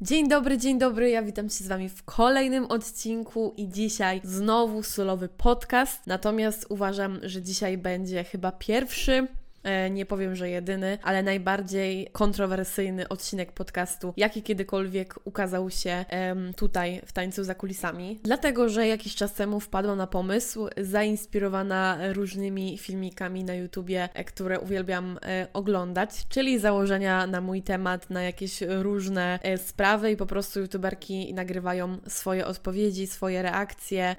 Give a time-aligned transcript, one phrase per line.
[0.00, 4.82] Dzień dobry, dzień dobry, ja witam się z Wami w kolejnym odcinku i dzisiaj znowu
[4.82, 6.06] solowy podcast.
[6.06, 9.26] Natomiast uważam, że dzisiaj będzie chyba pierwszy
[9.90, 16.04] nie powiem, że jedyny, ale najbardziej kontrowersyjny odcinek podcastu, jaki kiedykolwiek ukazał się
[16.56, 18.20] tutaj w tańcu za kulisami.
[18.22, 24.60] Dlatego, że jakiś czas temu wpadłam na pomysł, zainspirowana różnymi filmikami na YouTubie, e, które
[24.60, 30.60] uwielbiam e, oglądać, czyli założenia na mój temat, na jakieś różne sprawy i po prostu
[30.60, 34.16] YouTuberki nagrywają swoje odpowiedzi, swoje reakcje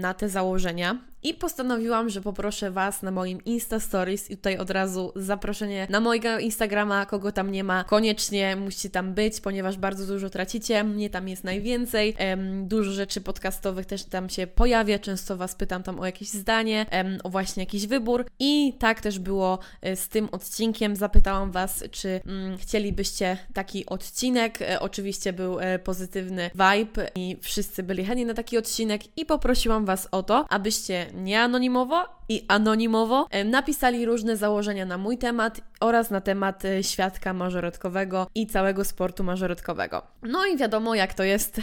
[0.00, 0.98] na te założenia.
[1.26, 6.00] I postanowiłam, że poproszę Was na moim Insta Stories i tutaj od razu zaproszenie na
[6.00, 11.10] mojego Instagrama, kogo tam nie ma, koniecznie musicie tam być, ponieważ bardzo dużo tracicie, mnie
[11.10, 16.00] tam jest najwięcej, em, dużo rzeczy podcastowych też tam się pojawia, często Was pytam tam
[16.00, 18.26] o jakieś zdanie, em, o właśnie jakiś wybór.
[18.38, 24.62] I tak też było e, z tym odcinkiem, zapytałam Was, czy mm, chcielibyście taki odcinek,
[24.62, 29.84] e, oczywiście był e, pozytywny vibe i wszyscy byli chętni na taki odcinek i poprosiłam
[29.84, 36.20] Was o to, abyście nieanonimowo i anonimowo napisali różne założenia na mój temat oraz na
[36.20, 40.02] temat e, świadka mażoretkowego i całego sportu mażoretkowego.
[40.22, 41.60] No i wiadomo, jak to jest,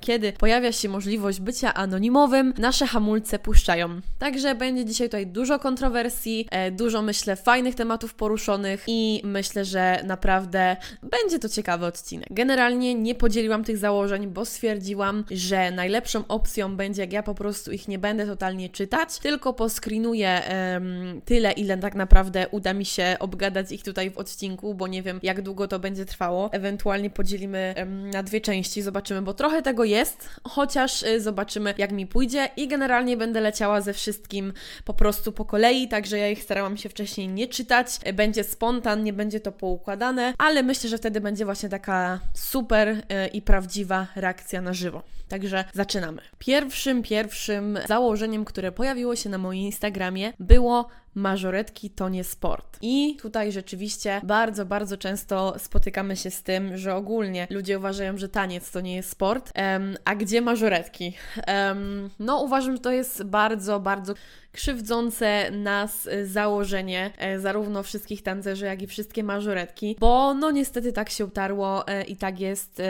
[0.00, 4.00] kiedy pojawia się możliwość bycia anonimowym, nasze hamulce puszczają.
[4.18, 10.02] Także będzie dzisiaj tutaj dużo kontrowersji, e, dużo myślę fajnych tematów poruszonych i myślę, że
[10.04, 12.28] naprawdę będzie to ciekawy odcinek.
[12.30, 17.72] Generalnie nie podzieliłam tych założeń, bo stwierdziłam, że najlepszą opcją będzie, jak ja po prostu
[17.72, 19.52] ich nie będę totalnie czytać, tylko
[19.92, 20.42] poskrinuję
[20.74, 25.02] um, tyle, ile tak naprawdę uda mi się obgadać ich tutaj w odcinku, bo nie
[25.02, 26.52] wiem, jak długo to będzie trwało.
[26.52, 31.92] Ewentualnie podzielimy um, na dwie części, zobaczymy, bo trochę tego jest, chociaż y, zobaczymy, jak
[31.92, 34.52] mi pójdzie i generalnie będę leciała ze wszystkim
[34.84, 37.88] po prostu po kolei, także ja ich starałam się wcześniej nie czytać.
[38.14, 43.02] Będzie spontan, nie będzie to poukładane, ale myślę, że wtedy będzie właśnie taka super y,
[43.32, 45.02] i prawdziwa reakcja na żywo.
[45.32, 46.22] Także zaczynamy.
[46.38, 52.78] Pierwszym, pierwszym założeniem, które pojawiło się na moim Instagramie było mażoretki to nie sport.
[52.82, 58.28] I tutaj rzeczywiście bardzo, bardzo często spotykamy się z tym, że ogólnie ludzie uważają, że
[58.28, 59.52] taniec to nie jest sport.
[59.56, 61.14] Um, a gdzie mażoretki?
[61.48, 64.14] Um, no, uważam, że to jest bardzo, bardzo
[64.52, 71.10] krzywdzące nas założenie e, zarówno wszystkich tancerzy, jak i wszystkie mażoretki, bo no niestety tak
[71.10, 72.82] się utarło e, i tak jest,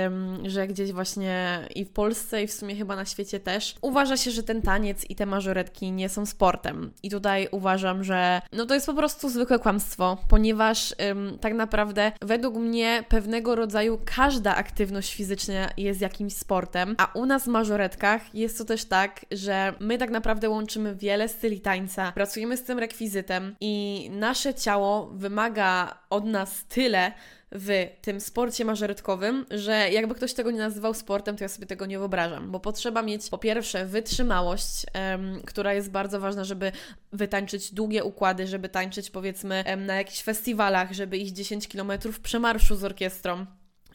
[0.45, 4.31] że gdzieś właśnie i w Polsce i w sumie chyba na świecie też uważa się,
[4.31, 6.93] że ten taniec i te mażoretki nie są sportem.
[7.03, 11.55] I tutaj uważam, że że no to jest po prostu zwykłe kłamstwo, ponieważ ym, tak
[11.55, 17.47] naprawdę według mnie pewnego rodzaju każda aktywność fizyczna jest jakimś sportem, a u nas w
[17.47, 22.63] mażoretkach jest to też tak, że my tak naprawdę łączymy wiele styli tańca, pracujemy z
[22.63, 27.13] tym rekwizytem i nasze ciało wymaga od nas tyle,
[27.55, 31.87] w tym sporcie mażoretkowym, że jakby ktoś tego nie nazywał sportem, to ja sobie tego
[31.87, 36.73] nie wyobrażam, bo potrzeba mieć po pierwsze wytrzymałość, um, która jest bardzo ważna, żeby
[37.13, 41.93] wytańczyć długie układy, żeby tańczyć powiedzmy um, na jakichś festiwalach, żeby iść 10 km
[42.23, 43.47] przemarszu z orkiestrą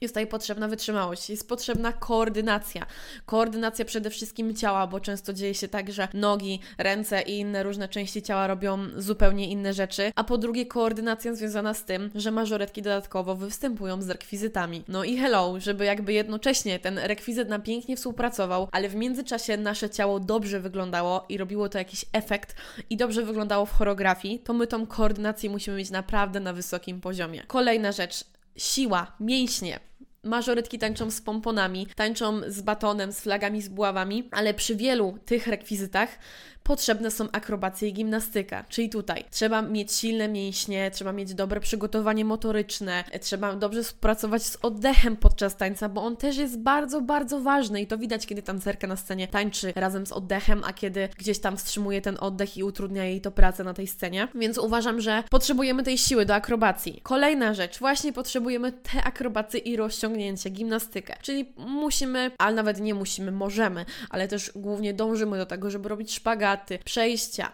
[0.02, 2.85] jest tutaj potrzebna wytrzymałość, jest potrzebna koordynacja.
[3.25, 7.90] Koordynacja przede wszystkim ciała, bo często dzieje się tak, że nogi, ręce i inne różne
[7.90, 10.12] części ciała robią zupełnie inne rzeczy.
[10.16, 14.84] A po drugie, koordynacja związana z tym, że mażoretki dodatkowo występują z rekwizytami.
[14.88, 19.90] No i hello, żeby jakby jednocześnie ten rekwizyt nam pięknie współpracował, ale w międzyczasie nasze
[19.90, 22.56] ciało dobrze wyglądało i robiło to jakiś efekt
[22.90, 27.44] i dobrze wyglądało w choreografii, to my tą koordynację musimy mieć naprawdę na wysokim poziomie.
[27.47, 28.24] Kolejna rzecz,
[28.58, 29.86] siła, mięśnie.
[30.27, 35.47] Mażorytki tańczą z pomponami, tańczą z batonem, z flagami, z buławami, ale przy wielu tych
[35.47, 36.09] rekwizytach
[36.67, 38.66] potrzebne są akrobacje i gimnastyka.
[38.69, 44.57] Czyli tutaj trzeba mieć silne mięśnie, trzeba mieć dobre przygotowanie motoryczne, trzeba dobrze współpracować z
[44.61, 48.88] oddechem podczas tańca, bo on też jest bardzo, bardzo ważny i to widać, kiedy tancerka
[48.88, 53.05] na scenie tańczy razem z oddechem, a kiedy gdzieś tam wstrzymuje ten oddech i utrudnia
[53.05, 54.28] jej to pracę na tej scenie.
[54.35, 56.99] Więc uważam, że potrzebujemy tej siły do akrobacji.
[57.03, 61.16] Kolejna rzecz, właśnie potrzebujemy te akrobacje i rozciągnięcie, gimnastykę.
[61.22, 66.14] Czyli musimy, ale nawet nie musimy, możemy, ale też głównie dążymy do tego, żeby robić
[66.14, 67.51] szpagat, przejścia,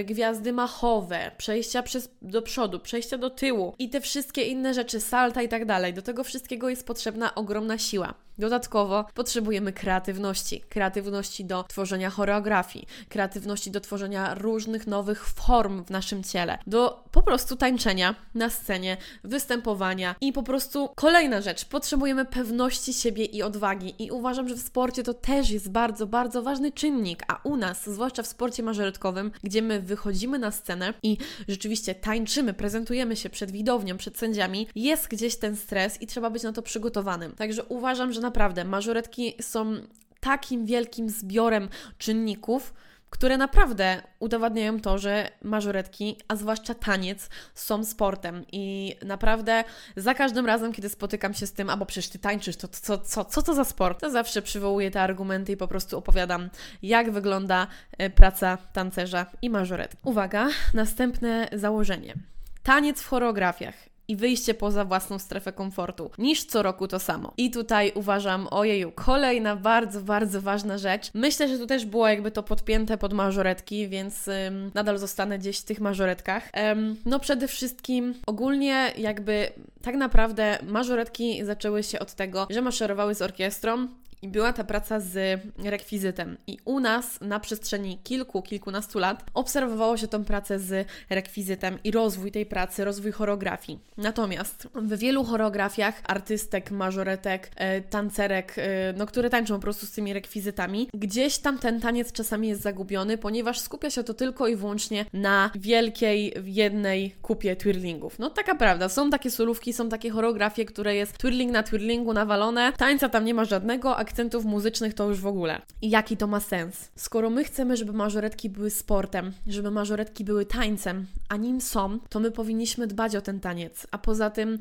[0.00, 5.00] y, gwiazdy machowe, przejścia przez, do przodu, przejścia do tyłu i te wszystkie inne rzeczy,
[5.00, 5.94] salta i tak dalej.
[5.94, 8.14] Do tego wszystkiego jest potrzebna ogromna siła.
[8.42, 10.60] Dodatkowo potrzebujemy kreatywności.
[10.68, 17.22] Kreatywności do tworzenia choreografii, kreatywności do tworzenia różnych nowych form w naszym ciele, do po
[17.22, 23.94] prostu tańczenia na scenie, występowania i po prostu kolejna rzecz, potrzebujemy pewności siebie i odwagi
[23.98, 27.90] i uważam, że w sporcie to też jest bardzo, bardzo ważny czynnik, a u nas,
[27.90, 31.16] zwłaszcza w sporcie mażoretkowym, gdzie my wychodzimy na scenę i
[31.48, 36.42] rzeczywiście tańczymy, prezentujemy się przed widownią, przed sędziami, jest gdzieś ten stres i trzeba być
[36.42, 37.32] na to przygotowanym.
[37.32, 39.74] Także uważam, że naprawdę mażoretki są
[40.20, 41.68] takim wielkim zbiorem
[41.98, 42.74] czynników,
[43.10, 48.44] które naprawdę udowadniają to, że mażoretki, a zwłaszcza taniec, są sportem.
[48.52, 49.64] I naprawdę
[49.96, 53.24] za każdym razem, kiedy spotykam się z tym, albo przecież ty tańczysz, to co, co,
[53.24, 54.00] co to za sport?
[54.00, 56.50] To zawsze przywołuję te argumenty i po prostu opowiadam,
[56.82, 57.66] jak wygląda
[57.98, 59.98] e, praca tancerza i mażoretki.
[60.04, 62.14] Uwaga, następne założenie.
[62.62, 67.32] Taniec w choreografiach i wyjście poza własną strefę komfortu, niż co roku to samo.
[67.36, 71.10] I tutaj uważam, ojeju, kolejna bardzo, bardzo ważna rzecz.
[71.14, 75.58] Myślę, że tu też było jakby to podpięte pod mażoretki, więc ym, nadal zostanę gdzieś
[75.58, 76.50] w tych mażoretkach.
[76.72, 83.14] Ym, no przede wszystkim ogólnie jakby tak naprawdę mażoretki zaczęły się od tego, że maszerowały
[83.14, 83.88] z orkiestrą,
[84.22, 86.36] i była ta praca z rekwizytem.
[86.46, 91.90] I u nas na przestrzeni kilku, kilkunastu lat obserwowało się tą pracę z rekwizytem i
[91.90, 93.78] rozwój tej pracy, rozwój choreografii.
[93.96, 99.90] Natomiast w wielu choreografiach artystek, mażoretek, e, tancerek, e, no, które tańczą po prostu z
[99.90, 104.56] tymi rekwizytami, gdzieś tam ten taniec czasami jest zagubiony, ponieważ skupia się to tylko i
[104.56, 108.18] wyłącznie na wielkiej, jednej kupie twirlingów.
[108.18, 112.72] No taka prawda, są takie solówki, są takie choreografie, które jest twirling na twirlingu nawalone,
[112.76, 115.60] tańca tam nie ma żadnego, a akcentów muzycznych to już w ogóle.
[115.82, 116.90] I jaki to ma sens?
[116.96, 122.20] Skoro my chcemy, żeby mażoretki były sportem, żeby mażoretki były tańcem, a nim są, to
[122.20, 123.86] my powinniśmy dbać o ten taniec.
[123.90, 124.58] A poza tym,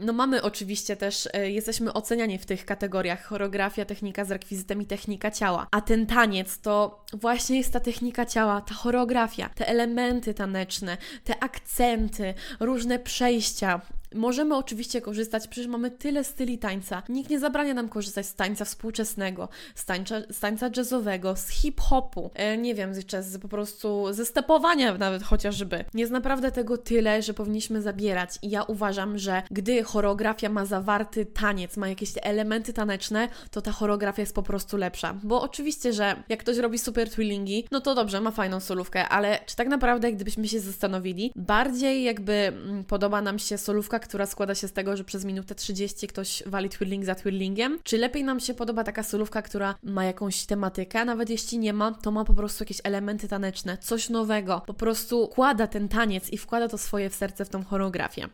[0.00, 4.86] no mamy oczywiście też, e, jesteśmy oceniani w tych kategoriach choreografia, technika z rekwizytem i
[4.86, 5.66] technika ciała.
[5.70, 11.42] A ten taniec to właśnie jest ta technika ciała, ta choreografia, te elementy taneczne, te
[11.42, 13.80] akcenty, różne przejścia,
[14.14, 17.02] Możemy oczywiście korzystać, przecież mamy tyle styli tańca.
[17.08, 22.30] Nikt nie zabrania nam korzystać z tańca współczesnego, z tańca, z tańca jazzowego, z hip-hopu,
[22.34, 25.84] e, nie wiem, jeszcze z, po prostu ze stepowania nawet chociażby.
[25.94, 31.26] Jest naprawdę tego tyle, że powinniśmy zabierać i ja uważam, że gdy choreografia ma zawarty
[31.26, 35.14] taniec, ma jakieś elementy taneczne, to ta choreografia jest po prostu lepsza.
[35.22, 39.38] Bo oczywiście, że jak ktoś robi super twillingi, no to dobrze, ma fajną solówkę, ale
[39.46, 44.54] czy tak naprawdę, gdybyśmy się zastanowili, bardziej jakby mm, podoba nam się solówka, która składa
[44.54, 47.78] się z tego, że przez minutę 30 ktoś wali twirling za twirlingiem?
[47.82, 51.92] Czy lepiej nam się podoba taka solówka, która ma jakąś tematykę, nawet jeśli nie ma,
[51.92, 56.38] to ma po prostu jakieś elementy taneczne, coś nowego, po prostu wkłada ten taniec i
[56.38, 58.28] wkłada to swoje w serce w tą choreografię.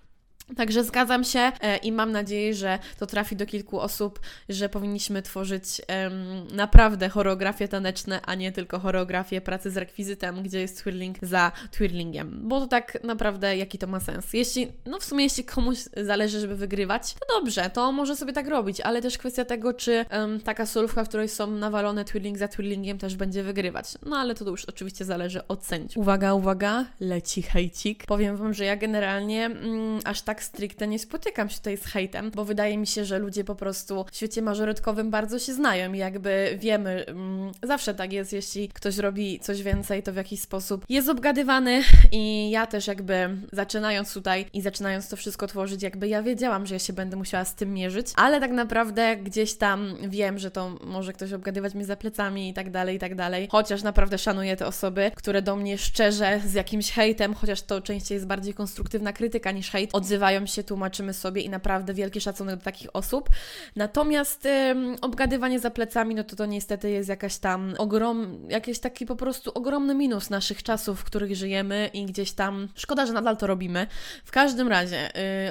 [0.56, 5.22] Także zgadzam się e, i mam nadzieję, że to trafi do kilku osób, że powinniśmy
[5.22, 11.16] tworzyć um, naprawdę choreografie taneczne, a nie tylko choreografię pracy z rekwizytem, gdzie jest twirling
[11.22, 12.40] za twirlingiem.
[12.43, 14.32] Bo to tak naprawdę jaki to ma sens.
[14.32, 18.48] Jeśli, no w sumie jeśli komuś zależy, żeby wygrywać, to dobrze, to może sobie tak
[18.48, 22.48] robić, ale też kwestia tego, czy um, taka solówka, w której są nawalone twirling za
[22.48, 23.87] twirlingiem też będzie wygrywać.
[24.06, 26.02] No ale to już oczywiście zależy od sędziów.
[26.02, 28.06] Uwaga, uwaga, leci hejcik.
[28.06, 31.85] Powiem Wam, że ja generalnie mm, aż tak tak stricte nie spotykam się tutaj z
[31.85, 35.93] hejtem, bo wydaje mi się, że ludzie po prostu w świecie mażorytkowym bardzo się znają
[35.93, 40.41] i jakby wiemy, mm, zawsze tak jest, jeśli ktoś robi coś więcej, to w jakiś
[40.41, 46.09] sposób jest obgadywany i ja też jakby zaczynając tutaj i zaczynając to wszystko tworzyć, jakby
[46.09, 49.97] ja wiedziałam, że ja się będę musiała z tym mierzyć, ale tak naprawdę gdzieś tam
[50.09, 53.49] wiem, że to może ktoś obgadywać mi za plecami i tak dalej, i tak dalej,
[53.50, 58.17] chociaż naprawdę szanuję te osoby, które do mnie szczerze z jakimś hejtem, chociaż to częściej
[58.17, 62.56] jest bardziej konstruktywna krytyka niż hejt, odzywają odzywają się, tłumaczymy sobie i naprawdę wielki szacunek
[62.56, 63.31] do takich osób.
[63.76, 69.06] Natomiast ym, obgadywanie za plecami, no to to niestety jest jakaś tam ogrom, jakiś taki
[69.06, 73.36] po prostu ogromny minus naszych czasów, w których żyjemy i gdzieś tam szkoda, że nadal
[73.36, 73.86] to robimy.
[74.24, 75.10] W każdym razie,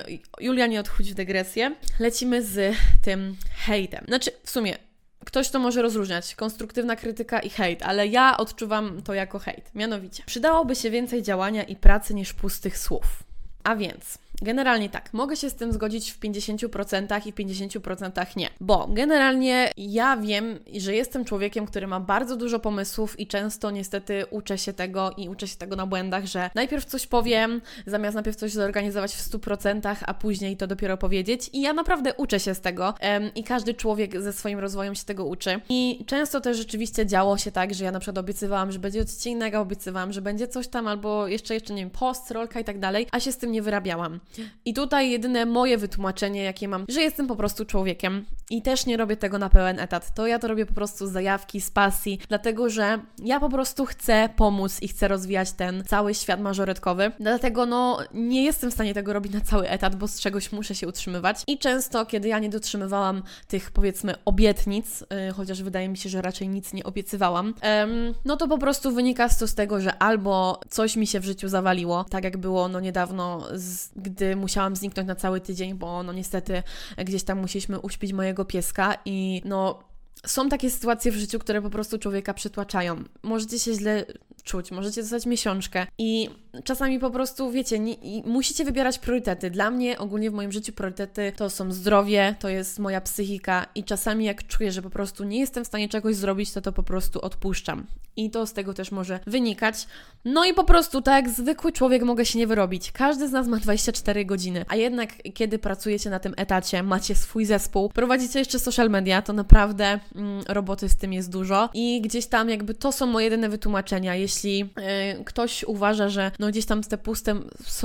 [0.10, 1.76] yy, Julia nie odchodzi w dygresję.
[2.00, 3.36] Lecimy z tym
[3.66, 4.06] hejtem.
[4.08, 4.78] Znaczy, w sumie
[5.26, 9.72] Ktoś to może rozróżniać, konstruktywna krytyka i hejt, ale ja odczuwam to jako hejt.
[9.76, 13.24] Mianowicie, przydałoby się więcej działania i pracy niż pustych słów.
[13.64, 18.50] A więc, Generalnie tak, mogę się z tym zgodzić w 50% i w 50% nie,
[18.62, 24.26] bo generalnie ja wiem, że jestem człowiekiem, który ma bardzo dużo pomysłów i często niestety
[24.30, 28.38] uczę się tego i uczę się tego na błędach, że najpierw coś powiem, zamiast najpierw
[28.38, 31.50] coś zorganizować w 100%, a później to dopiero powiedzieć.
[31.54, 32.94] I ja naprawdę uczę się z tego
[33.36, 35.62] i każdy człowiek ze swoim rozwojem się tego uczy.
[35.70, 39.56] I często też rzeczywiście działo się tak, że ja na przykład obiecywałam, że będzie odcinek,
[39.56, 43.08] obiecywałam, że będzie coś tam albo jeszcze, jeszcze nie wiem, post, rolka i tak dalej,
[43.12, 44.20] a się z tym nie wyrabiałam.
[44.66, 48.98] I tutaj jedyne moje wytłumaczenie, jakie mam, że jestem po prostu człowiekiem i też nie
[48.98, 50.14] robię tego na pełen etat.
[50.16, 53.86] To ja to robię po prostu z zajawki, z pasji, dlatego że ja po prostu
[53.86, 57.12] chcę pomóc i chcę rozwijać ten cały świat mażoretkowy.
[57.20, 60.76] Dlatego no nie jestem w stanie tego robić na cały etat, bo z czegoś muszę
[60.76, 61.44] się utrzymywać.
[61.48, 66.22] I często, kiedy ja nie dotrzymywałam tych powiedzmy obietnic, yy, chociaż wydaje mi się, że
[66.22, 70.60] raczej nic nie obiecywałam, yy, no to po prostu wynika to z tego, że albo
[70.70, 75.08] coś mi się w życiu zawaliło, tak jak było no niedawno, z, gdy musiałam zniknąć
[75.08, 76.64] na cały tydzień, bo no niestety
[76.98, 79.80] gdzieś tam musieliśmy uśpić mojego pieska i no
[80.26, 83.04] są takie sytuacje w życiu, które po prostu człowieka przytłaczają.
[83.24, 84.06] Możecie się źle
[84.46, 86.30] czuć, możecie dostać miesiączkę i
[86.64, 87.96] czasami po prostu, wiecie, nie,
[88.26, 89.52] musicie wybierać priorytety.
[89.52, 93.84] Dla mnie ogólnie w moim życiu priorytety to są zdrowie, to jest moja psychika i
[93.84, 96.84] czasami jak czuję, że po prostu nie jestem w stanie czegoś zrobić, to to po
[96.84, 97.86] prostu odpuszczam.
[98.18, 99.88] I to z tego też może wynikać.
[100.26, 102.92] No i po prostu tak jak zwykły człowiek mogę się nie wyrobić.
[102.92, 107.46] Każdy z nas ma 24 godziny, a jednak kiedy pracujecie na tym etacie, macie swój
[107.46, 110.00] zespół, prowadzicie jeszcze social media, to naprawdę
[110.48, 114.16] roboty z tym jest dużo i gdzieś tam jakby to są moje jedyne wytłumaczenia.
[114.16, 117.36] Jeśli yy, ktoś uważa, że no gdzieś tam te puste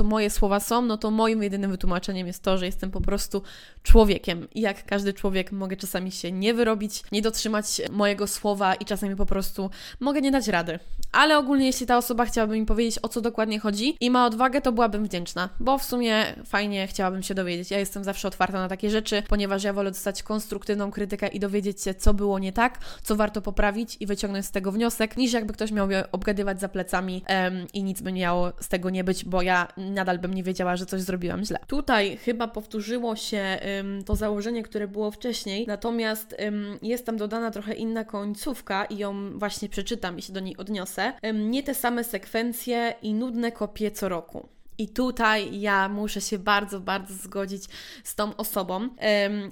[0.03, 3.41] moje słowa są, no to moim jedynym wytłumaczeniem jest to, że jestem po prostu
[3.83, 8.85] człowiekiem i jak każdy człowiek mogę czasami się nie wyrobić, nie dotrzymać mojego słowa i
[8.85, 10.79] czasami po prostu mogę nie dać rady.
[11.11, 14.61] Ale ogólnie jeśli ta osoba chciałaby mi powiedzieć o co dokładnie chodzi i ma odwagę,
[14.61, 17.71] to byłabym wdzięczna, bo w sumie fajnie chciałabym się dowiedzieć.
[17.71, 21.81] Ja jestem zawsze otwarta na takie rzeczy, ponieważ ja wolę dostać konstruktywną krytykę i dowiedzieć
[21.81, 25.53] się, co było nie tak, co warto poprawić i wyciągnąć z tego wniosek, niż jakby
[25.53, 29.25] ktoś miał mnie obgadywać za plecami um, i nic by miało z tego nie być,
[29.25, 31.59] bo ja nadal bym nie wiedziała, że coś zrobiłam źle.
[31.67, 37.51] Tutaj chyba powtórzyło się um, to założenie, które było wcześniej, natomiast um, jest tam dodana
[37.51, 41.13] trochę inna końcówka i ją właśnie przeczytam i się do niej odniosę.
[41.33, 44.49] nie te same sekwencje i nudne kopie co roku.
[44.81, 47.63] I tutaj ja muszę się bardzo, bardzo zgodzić
[48.03, 48.89] z tą osobą,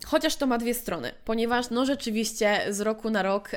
[0.05, 3.51] chociaż to ma dwie strony, ponieważ no rzeczywiście z roku na rok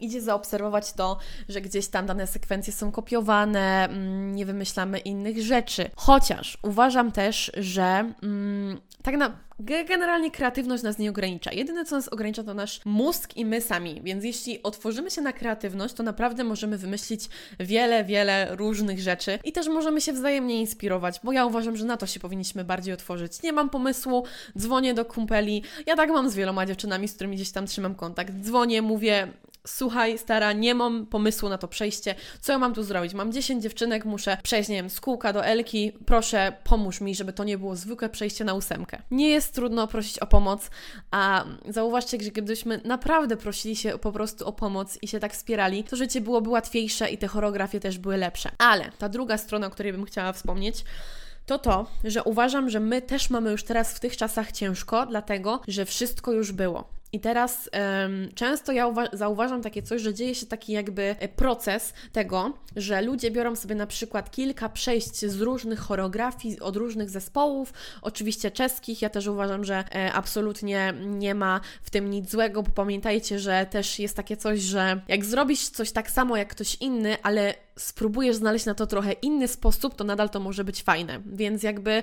[0.00, 5.90] idzie zaobserwować to, że gdzieś tam dane sekwencje są kopiowane, um, nie wymyślamy innych rzeczy.
[5.96, 11.52] Chociaż uważam też, że mm, tak na Generalnie kreatywność nas nie ogranicza.
[11.52, 14.00] Jedyne, co nas ogranicza, to nasz mózg i my sami.
[14.04, 17.28] Więc jeśli otworzymy się na kreatywność, to naprawdę możemy wymyślić
[17.60, 21.96] wiele, wiele różnych rzeczy i też możemy się wzajemnie inspirować, bo ja uważam, że na
[21.96, 23.42] to się powinniśmy bardziej otworzyć.
[23.42, 24.24] Nie mam pomysłu,
[24.58, 25.62] dzwonię do kumpeli.
[25.86, 28.34] Ja tak mam z wieloma dziewczynami, z którymi gdzieś tam trzymam kontakt.
[28.34, 29.28] Dzwonię, mówię,
[29.66, 33.14] słuchaj, stara, nie mam pomysłu na to przejście, co ja mam tu zrobić?
[33.14, 37.32] Mam 10 dziewczynek, muszę przejść, nie wiem, z kółka do Elki, proszę, pomóż mi, żeby
[37.32, 39.02] to nie było zwykłe przejście na ósemkę.
[39.10, 40.70] Nie jest trudno prosić o pomoc,
[41.10, 45.84] a zauważcie, że gdybyśmy naprawdę prosili się po prostu o pomoc i się tak wspierali,
[45.84, 48.50] to życie byłoby łatwiejsze i te choreografie też były lepsze.
[48.58, 50.84] Ale ta druga strona, o której bym chciała wspomnieć,
[51.46, 55.60] to to, że uważam, że my też mamy już teraz w tych czasach ciężko, dlatego
[55.68, 57.01] że wszystko już było.
[57.12, 57.70] I teraz
[58.02, 63.02] um, często ja zauważam takie coś, że dzieje się taki jakby e, proces tego, że
[63.02, 69.02] ludzie biorą sobie na przykład kilka przejść z różnych choreografii, od różnych zespołów, oczywiście czeskich.
[69.02, 73.66] Ja też uważam, że e, absolutnie nie ma w tym nic złego, bo pamiętajcie, że
[73.70, 78.36] też jest takie coś, że jak zrobisz coś tak samo jak ktoś inny, ale spróbujesz
[78.36, 81.20] znaleźć na to trochę inny sposób, to nadal to może być fajne.
[81.26, 82.02] Więc jakby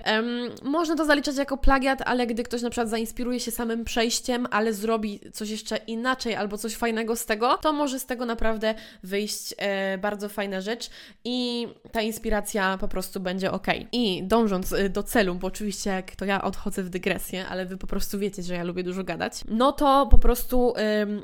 [0.63, 4.73] można to zaliczać jako plagiat, ale gdy ktoś na przykład zainspiruje się samym przejściem, ale
[4.73, 9.53] zrobi coś jeszcze inaczej albo coś fajnego z tego, to może z tego naprawdę wyjść
[9.57, 10.89] e, bardzo fajna rzecz
[11.23, 13.67] i ta inspiracja po prostu będzie ok.
[13.91, 17.77] I dążąc e, do celu, bo oczywiście jak to ja odchodzę w dygresję, ale Wy
[17.77, 20.73] po prostu wiecie, że ja lubię dużo gadać, no to po prostu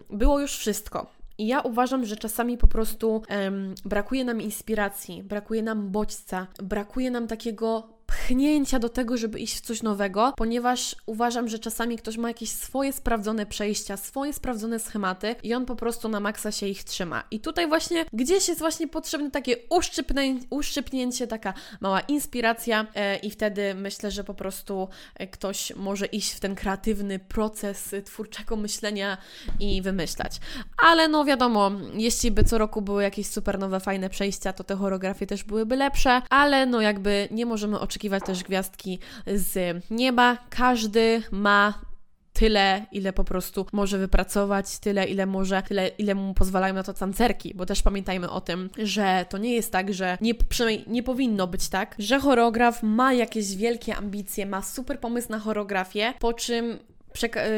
[0.10, 1.14] było już wszystko.
[1.38, 7.12] I ja uważam, że czasami po prostu um, brakuje nam inspiracji, brakuje nam bodźca, brakuje
[7.12, 12.18] nam takiego pchnięcia do tego, żeby iść w coś nowego, ponieważ uważam, że czasami ktoś
[12.18, 16.68] ma jakieś swoje sprawdzone przejścia, swoje sprawdzone schematy i on po prostu na maksa się
[16.68, 17.24] ich trzyma.
[17.32, 23.32] I tutaj właśnie gdzieś jest właśnie potrzebne takie uszczypnię, uszczypnięcie, taka mała inspiracja e, i
[23.32, 29.18] wtedy myślę, że po prostu e, ktoś może iść w ten kreatywny proces twórczego myślenia
[29.60, 30.40] i wymyślać.
[30.84, 34.76] Ale no wiadomo, jeśli by co roku były jakieś super nowe, fajne przejścia, to te
[34.76, 40.38] choreografie też byłyby lepsze, ale no jakby nie możemy oczekiwać oczekiwać też gwiazdki z nieba.
[40.50, 41.74] Każdy ma
[42.34, 46.94] tyle, ile po prostu może wypracować, tyle, ile może, tyle, ile mu pozwalają na to
[46.94, 51.04] tancerki, bo też pamiętajmy o tym, że to nie jest tak, że nie, przynajmniej nie
[51.04, 56.34] powinno być tak, że choreograf ma jakieś wielkie ambicje, ma super pomysł na choreografię, po
[56.34, 56.80] czym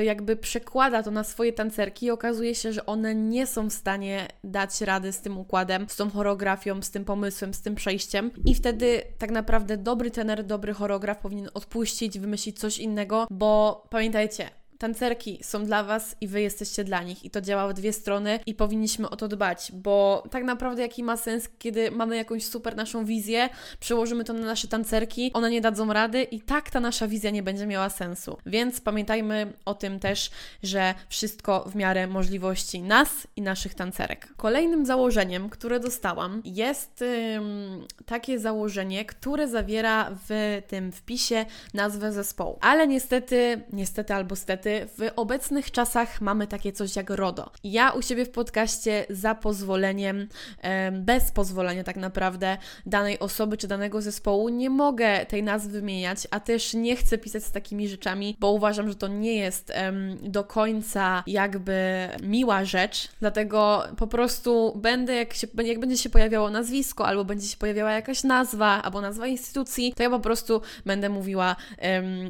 [0.03, 4.27] jakby przekłada to na swoje tancerki i okazuje się, że one nie są w stanie
[4.43, 8.31] dać rady z tym układem, z tą choreografią, z tym pomysłem, z tym przejściem.
[8.45, 14.49] I wtedy tak naprawdę dobry tener, dobry choreograf powinien odpuścić, wymyślić coś innego, bo pamiętajcie,
[14.77, 17.25] tancerki są dla Was i Wy jesteście dla nich.
[17.25, 21.03] I to działa w dwie strony i powinniśmy o to dbać, bo tak naprawdę jaki
[21.03, 25.61] ma sens, kiedy mamy jakąś super naszą wizję, przełożymy to na nasze tancerki, one nie
[25.61, 28.37] dadzą rady i tak ta nasza wizja nie będzie miała sensu.
[28.45, 30.29] Więc pamiętajmy o tym też,
[30.63, 34.27] że wszystko w miarę możliwości nas i naszych tancerek.
[34.37, 42.57] Kolejnym założeniem, które dostałam, jest ym, takie założenie, które zawiera w tym wpisie nazwę zespołu.
[42.61, 47.51] Ale niestety, niestety albo stety, niestety w obecnych czasach mamy takie coś jak RODO.
[47.63, 50.27] Ja u siebie w podcaście za pozwoleniem,
[50.91, 56.39] bez pozwolenia tak naprawdę danej osoby czy danego zespołu nie mogę tej nazwy wymieniać, a
[56.39, 59.73] też nie chcę pisać z takimi rzeczami, bo uważam, że to nie jest
[60.21, 66.49] do końca jakby miła rzecz, dlatego po prostu będę, jak, się, jak będzie się pojawiało
[66.49, 71.09] nazwisko, albo będzie się pojawiała jakaś nazwa, albo nazwa instytucji, to ja po prostu będę
[71.09, 71.55] mówiła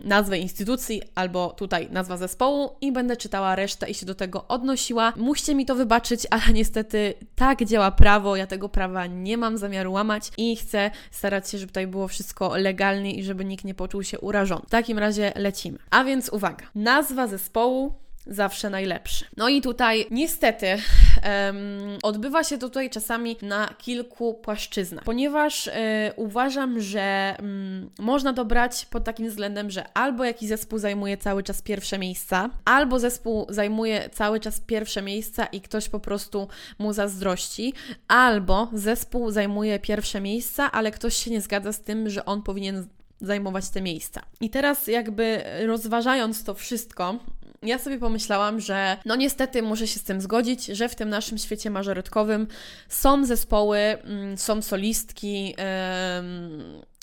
[0.03, 4.47] nazwę instytucji, albo tutaj nazwa zespołu, zespołu i będę czytała resztę i się do tego
[4.47, 5.13] odnosiła.
[5.15, 9.93] Musicie mi to wybaczyć, ale niestety tak działa prawo, ja tego prawa nie mam zamiaru
[9.93, 14.03] łamać i chcę starać się, żeby tutaj było wszystko legalnie i żeby nikt nie poczuł
[14.03, 14.61] się urażony.
[14.67, 15.79] W takim razie lecimy.
[15.89, 17.93] A więc uwaga, nazwa zespołu
[18.29, 19.25] zawsze najlepszy.
[19.37, 26.13] No i tutaj niestety um, odbywa się to tutaj czasami na kilku płaszczyznach, ponieważ e,
[26.15, 31.43] uważam, że um, można to brać pod takim względem, że albo jakiś zespół zajmuje cały
[31.43, 36.47] czas pierwsze miejsca, albo zespół zajmuje cały czas pierwsze miejsca i ktoś po prostu
[36.79, 37.73] mu zazdrości,
[38.07, 42.87] albo zespół zajmuje pierwsze miejsca, ale ktoś się nie zgadza z tym, że on powinien
[43.21, 44.21] zajmować te miejsca.
[44.41, 47.15] I teraz jakby rozważając to wszystko,
[47.63, 51.37] ja sobie pomyślałam, że no niestety muszę się z tym zgodzić, że w tym naszym
[51.37, 52.47] świecie mażorytkowym
[52.89, 55.55] są zespoły, mm, są solistki,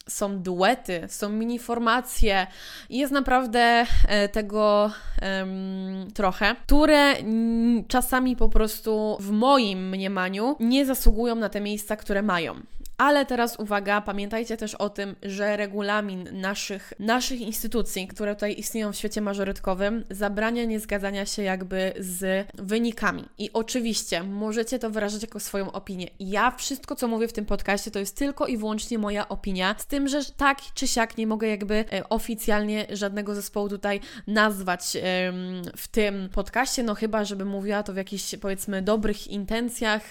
[0.08, 2.46] są duety, są mini formacje
[2.88, 4.90] i jest naprawdę e, tego
[6.14, 7.14] trochę, które
[7.88, 12.54] czasami po prostu w moim mniemaniu nie zasługują na te miejsca, które mają.
[12.98, 18.92] Ale teraz uwaga, pamiętajcie też o tym, że regulamin naszych, naszych instytucji, które tutaj istnieją
[18.92, 23.24] w świecie mażorytkowym, zabrania niezgadzania się jakby z wynikami.
[23.38, 26.08] I oczywiście możecie to wyrażać jako swoją opinię.
[26.20, 29.86] Ja wszystko, co mówię w tym podcaście, to jest tylko i wyłącznie moja opinia, z
[29.86, 34.96] tym, że tak czy siak nie mogę jakby e, oficjalnie żadnego zespołu tutaj nazwać
[35.76, 40.10] w tym podcaście, no chyba, żeby mówiła to w jakichś powiedzmy dobrych intencjach,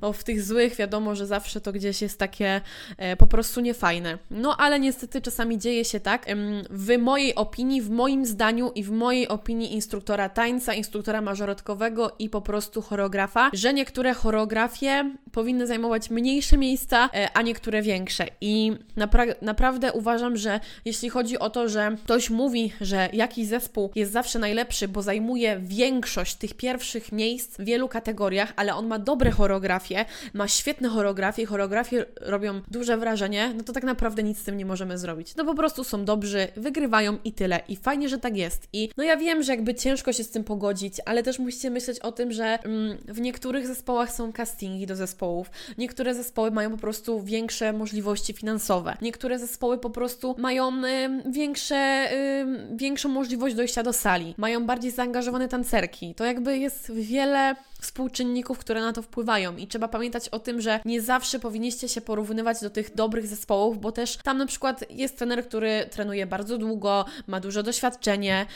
[0.00, 2.60] bo w tych złych wiadomo, że zawsze to gdzieś jest takie
[2.96, 4.18] e, po prostu niefajne.
[4.30, 6.26] No ale niestety czasami dzieje się tak.
[6.70, 12.30] W mojej opinii, w moim zdaniu i w mojej opinii instruktora tańca, instruktora mażoretkowego i
[12.30, 18.26] po prostu choreografa, że niektóre choreografie powinny zajmować mniejsze miejsca, e, a niektóre większe.
[18.40, 23.90] I napra naprawdę uważam, że jeśli chodzi o to, że ktoś mówi, że jakiś zespół
[23.94, 28.98] jest zawsze najlepszy, bo zajmuje większość tych pierwszych miejsc w wielu kategoriach, ale on ma
[28.98, 30.04] dobre choreografie,
[30.34, 34.66] ma świetne choreografie, choreografie robią duże wrażenie, no to tak naprawdę nic z tym nie
[34.66, 35.36] możemy zrobić.
[35.36, 37.60] No po prostu są dobrzy, wygrywają i tyle.
[37.68, 38.68] I fajnie, że tak jest.
[38.72, 42.00] I no ja wiem, że jakby ciężko się z tym pogodzić, ale też musicie myśleć
[42.00, 45.50] o tym, że mm, w niektórych zespołach są castingi do zespołów.
[45.78, 48.96] Niektóre zespoły mają po prostu większe możliwości finansowe.
[49.02, 54.34] Niektóre zespoły po prostu mają y, większe, y, większą możliwość dojścia do sali.
[54.36, 56.14] Mają bardziej zaangażowane tancerki.
[56.14, 60.80] To jakby jest wiele współczynników, które na to wpływają i trzeba pamiętać o tym, że
[60.84, 65.18] nie zawsze powinniście się porównywać do tych dobrych zespołów, bo też tam na przykład jest
[65.18, 68.46] trener, który trenuje bardzo długo, ma duże doświadczenie,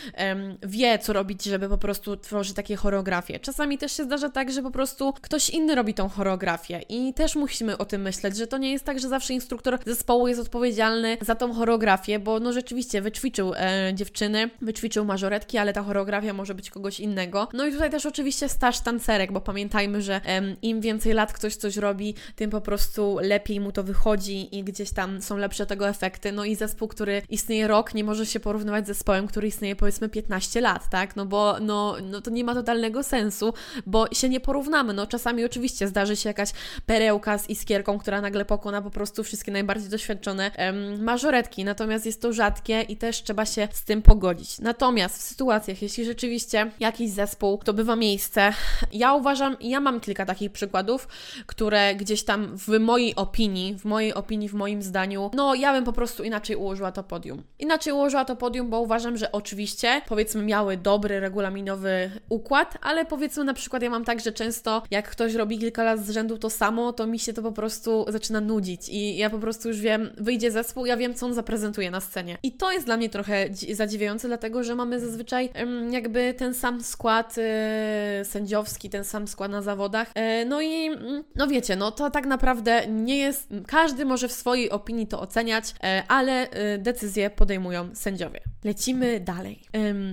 [0.63, 3.41] wie co robić, żeby po prostu tworzyć takie choreografie.
[3.41, 7.37] Czasami też się zdarza tak, że po prostu ktoś inny robi tą choreografię i też
[7.37, 11.17] musimy o tym myśleć, że to nie jest tak, że zawsze instruktor zespołu jest odpowiedzialny
[11.21, 16.55] za tą choreografię, bo no rzeczywiście wyćwiczył e, dziewczyny, wyćwiczył mażoretki, ale ta choreografia może
[16.55, 17.49] być kogoś innego.
[17.53, 20.21] No i tutaj też oczywiście staż tancerza bo pamiętajmy, że
[20.63, 24.93] im więcej lat ktoś coś robi, tym po prostu lepiej mu to wychodzi i gdzieś
[24.93, 26.33] tam są lepsze tego efekty.
[26.33, 30.09] No i zespół, który istnieje rok, nie może się porównywać z zespołem, który istnieje powiedzmy
[30.09, 31.17] 15 lat, tak?
[31.17, 33.55] No bo no, no to nie ma totalnego sensu,
[33.87, 34.93] bo się nie porównamy.
[34.93, 36.51] No czasami oczywiście zdarzy się jakaś
[36.87, 42.23] perełka z iskierką, która nagle pokona po prostu wszystkie najbardziej doświadczone em, mażoretki, natomiast jest
[42.23, 44.59] to rzadkie i też trzeba się z tym pogodzić.
[44.59, 48.53] Natomiast w sytuacjach, jeśli rzeczywiście jakiś zespół to bywa miejsce,
[49.03, 51.09] ja uważam, ja mam kilka takich przykładów,
[51.47, 55.85] które gdzieś tam w mojej opinii, w mojej opinii, w moim zdaniu, no ja bym
[55.85, 57.43] po prostu inaczej ułożyła to podium.
[57.59, 63.45] Inaczej ułożyła to podium, bo uważam, że oczywiście, powiedzmy, miały dobry, regulaminowy układ, ale powiedzmy
[63.45, 66.51] na przykład ja mam tak, że często jak ktoś robi kilka lat z rzędu to
[66.51, 70.11] samo, to mi się to po prostu zaczyna nudzić i ja po prostu już wiem,
[70.19, 72.39] wyjdzie zespół, ja wiem, co on zaprezentuje na scenie.
[72.43, 75.51] I to jest dla mnie trochę zadziwiające, dlatego że mamy zazwyczaj
[75.91, 80.13] jakby ten sam skład yy, sędziowski, ten sam skład na zawodach.
[80.17, 84.33] Yy, no i mm, no wiecie, no to tak naprawdę nie jest, każdy może w
[84.33, 88.41] swojej opinii to oceniać, yy, ale decyzje podejmują sędziowie.
[88.65, 89.63] Lecimy dalej.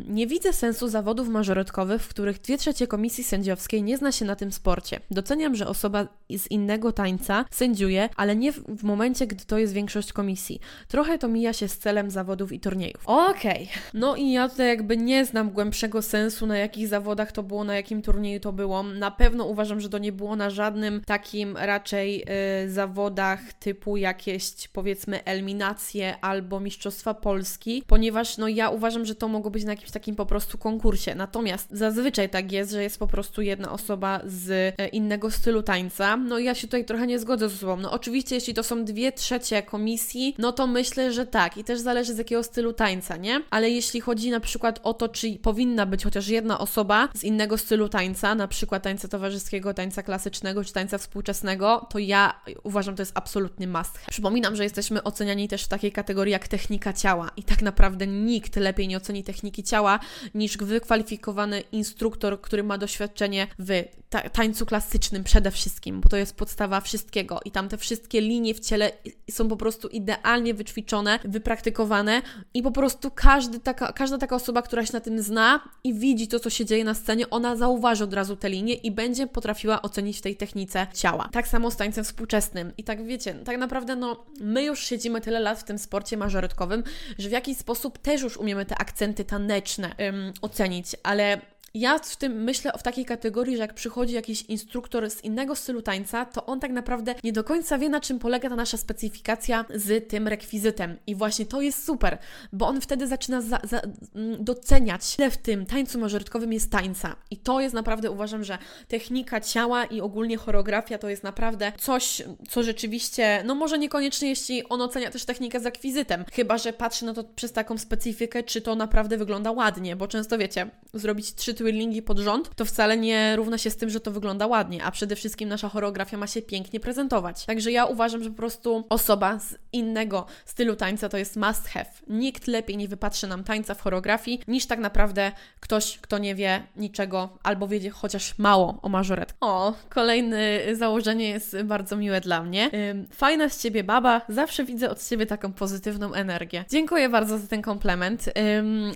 [0.07, 4.35] nie widzę sensu zawodów mażoretkowych, w których dwie trzecie komisji sędziowskiej nie zna się na
[4.35, 4.99] tym sporcie.
[5.11, 10.13] Doceniam, że osoba z innego tańca sędziuje, ale nie w momencie, gdy to jest większość
[10.13, 10.59] komisji.
[10.87, 13.01] Trochę to mija się z celem zawodów i turniejów.
[13.05, 13.83] Okej, okay.
[13.93, 17.75] no i ja tutaj jakby nie znam głębszego sensu, na jakich zawodach to było, na
[17.75, 18.68] jakim turnieju to było.
[18.99, 22.25] Na pewno uważam, że to nie było na żadnym takim raczej
[22.65, 29.27] y, zawodach typu jakieś powiedzmy eliminacje albo Mistrzostwa Polski, ponieważ no ja uważam, że to
[29.27, 31.15] mogło być na jakimś takim po prostu konkursie.
[31.15, 36.17] Natomiast zazwyczaj tak jest, że jest po prostu jedna osoba z y, innego stylu tańca.
[36.17, 37.77] No i ja się tutaj trochę nie zgodzę z osobą.
[37.77, 41.57] No oczywiście, jeśli to są dwie trzecie komisji, no to myślę, że tak.
[41.57, 43.41] I też zależy z jakiego stylu tańca, nie?
[43.49, 47.57] Ale jeśli chodzi na przykład o to, czy powinna być chociaż jedna osoba z innego
[47.57, 53.01] stylu tańca, na przykład tańca towarzyskiego, tańca klasycznego czy tańca współczesnego, to ja uważam, to
[53.01, 54.09] jest absolutny must have.
[54.09, 58.55] Przypominam, że jesteśmy oceniani też w takiej kategorii jak technika ciała i tak naprawdę nikt
[58.55, 59.99] lepiej nie oceni techniki ciała
[60.33, 66.35] niż wykwalifikowany instruktor, który ma doświadczenie w ta tańcu klasycznym przede wszystkim, bo to jest
[66.35, 68.91] podstawa wszystkiego i tam te wszystkie linie w ciele
[69.31, 72.21] są po prostu idealnie wyćwiczone, wypraktykowane
[72.53, 76.27] i po prostu każdy taka, każda taka osoba, która się na tym zna i widzi
[76.27, 79.81] to, co się dzieje na scenie, ona zauważy od razu te linie i będzie potrafiła
[79.81, 81.29] ocenić w tej technice ciała.
[81.31, 82.73] Tak samo z tańcem współczesnym.
[82.77, 86.83] I tak wiecie, tak naprawdę no, my już siedzimy tyle lat w tym sporcie mażorytkowym,
[87.17, 91.41] że w jakiś sposób też już umiemy te akcenty taneczne ym, ocenić, ale
[91.73, 95.81] ja w tym myślę w takiej kategorii, że jak przychodzi jakiś instruktor z innego stylu
[95.81, 99.65] tańca, to on tak naprawdę nie do końca wie, na czym polega ta nasza specyfikacja
[99.75, 100.97] z tym rekwizytem.
[101.07, 102.17] I właśnie to jest super,
[102.53, 103.81] bo on wtedy zaczyna za, za,
[104.15, 107.15] mm, doceniać, ile w tym tańcu mażorytkowym jest tańca.
[107.31, 112.21] I to jest naprawdę, uważam, że technika ciała i ogólnie choreografia to jest naprawdę coś,
[112.49, 117.05] co rzeczywiście, no może niekoniecznie, jeśli on ocenia też technikę z rekwizytem, chyba że patrzy
[117.05, 121.53] na to przez taką specyfikę, czy to naprawdę wygląda ładnie, bo często wiecie, zrobić trzy
[121.59, 124.91] twirlingi pod rząd, to wcale nie równa się z tym, że to wygląda ładnie, a
[124.91, 127.45] przede wszystkim nasza choreografia ma się pięknie prezentować.
[127.45, 131.89] Także ja uważam, że po prostu osoba z innego stylu tańca to jest must have.
[132.07, 136.63] Nikt lepiej nie wypatrzy nam tańca w choreografii, niż tak naprawdę ktoś, kto nie wie
[136.75, 139.33] niczego albo wie chociaż mało o mażoret.
[139.41, 142.71] O, kolejne założenie jest bardzo miłe dla mnie.
[143.11, 146.65] Fajna z Ciebie baba, zawsze widzę od Ciebie taką pozytywną energię.
[146.69, 148.29] Dziękuję bardzo za ten komplement.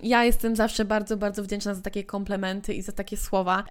[0.04, 3.64] Ja jestem zawsze bardzo, bardzo wdzięczna za takie komplementy komplementy i za takie słowa.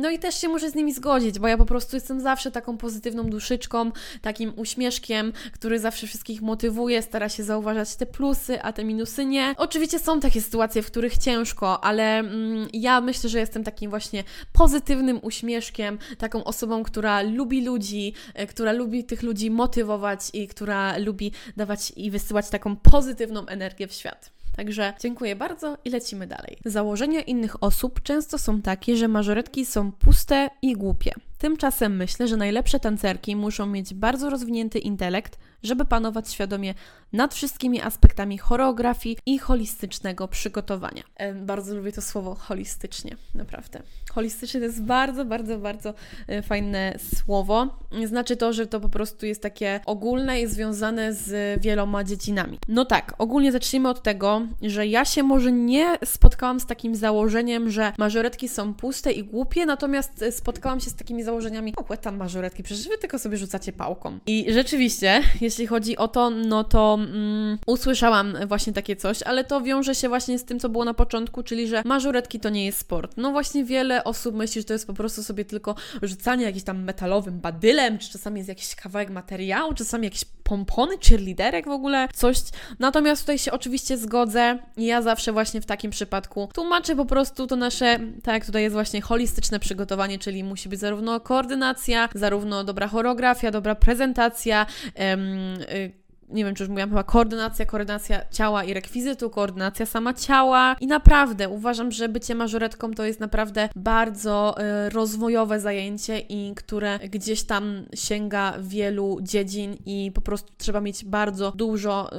[0.00, 2.76] No i też się muszę z nimi zgodzić, bo ja po prostu jestem zawsze taką
[2.76, 8.84] pozytywną duszyczką, takim uśmieszkiem, który zawsze wszystkich motywuje, stara się zauważać te plusy, a te
[8.84, 9.54] minusy nie.
[9.56, 14.24] Oczywiście są takie sytuacje, w których ciężko, ale mm, ja myślę, że jestem takim właśnie
[14.52, 20.98] pozytywnym uśmieszkiem, taką osobą, która lubi ludzi, e, która lubi tych ludzi motywować i która
[20.98, 24.35] lubi dawać i wysyłać taką pozytywną energię w świat.
[24.56, 26.56] Także dziękuję bardzo i lecimy dalej.
[26.64, 31.12] Założenia innych osób często są takie, że mażoretki są puste i głupie.
[31.38, 36.74] Tymczasem myślę, że najlepsze tancerki muszą mieć bardzo rozwinięty intelekt, żeby panować świadomie
[37.12, 41.02] nad wszystkimi aspektami choreografii i holistycznego przygotowania.
[41.16, 43.82] E, bardzo lubię to słowo holistycznie, naprawdę.
[44.10, 45.94] Holistyczne to jest bardzo, bardzo, bardzo
[46.26, 47.78] e, fajne słowo.
[48.06, 52.58] Znaczy to, że to po prostu jest takie ogólne i związane z wieloma dziedzinami.
[52.68, 57.70] No tak, ogólnie zacznijmy od tego, że ja się może nie spotkałam z takim założeniem,
[57.70, 62.16] że mażoretki są puste i głupie, natomiast e, spotkałam się z takimi założeniami, o, tam
[62.16, 64.18] mażoretki, przecież wy tylko sobie rzucacie pałką.
[64.26, 69.60] I rzeczywiście, jeśli chodzi o to, no to mm, usłyszałam właśnie takie coś, ale to
[69.60, 72.78] wiąże się właśnie z tym, co było na początku, czyli że mażoretki to nie jest
[72.78, 73.14] sport.
[73.16, 76.82] No właśnie wiele osób myśli, że to jest po prostu sobie tylko rzucanie jakimś tam
[76.82, 82.08] metalowym badylem, czy czasami jest jakiś kawałek materiału, czasami jakieś pompony, czy liderek w ogóle,
[82.14, 82.38] coś.
[82.78, 87.46] Natomiast tutaj się oczywiście zgodzę i ja zawsze właśnie w takim przypadku tłumaczę po prostu
[87.46, 92.64] to nasze, tak jak tutaj jest właśnie holistyczne przygotowanie, czyli musi być zarówno koordynacja, zarówno
[92.64, 98.74] dobra choreografia, dobra prezentacja, y, nie wiem, czy już mówiłam, chyba koordynacja, koordynacja ciała i
[98.74, 100.76] rekwizytu, koordynacja sama ciała.
[100.80, 104.54] I naprawdę uważam, że bycie mażoretką to jest naprawdę bardzo
[104.86, 111.04] y, rozwojowe zajęcie i które gdzieś tam sięga wielu dziedzin i po prostu trzeba mieć
[111.04, 112.10] bardzo dużo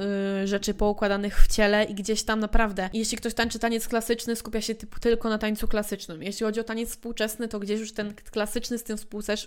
[0.42, 4.60] y, rzeczy poukładanych w ciele i gdzieś tam naprawdę, jeśli ktoś tańczy taniec klasyczny, skupia
[4.60, 6.22] się typu, tylko na tańcu klasycznym.
[6.22, 8.96] Jeśli chodzi o taniec współczesny, to gdzieś już ten klasyczny z tym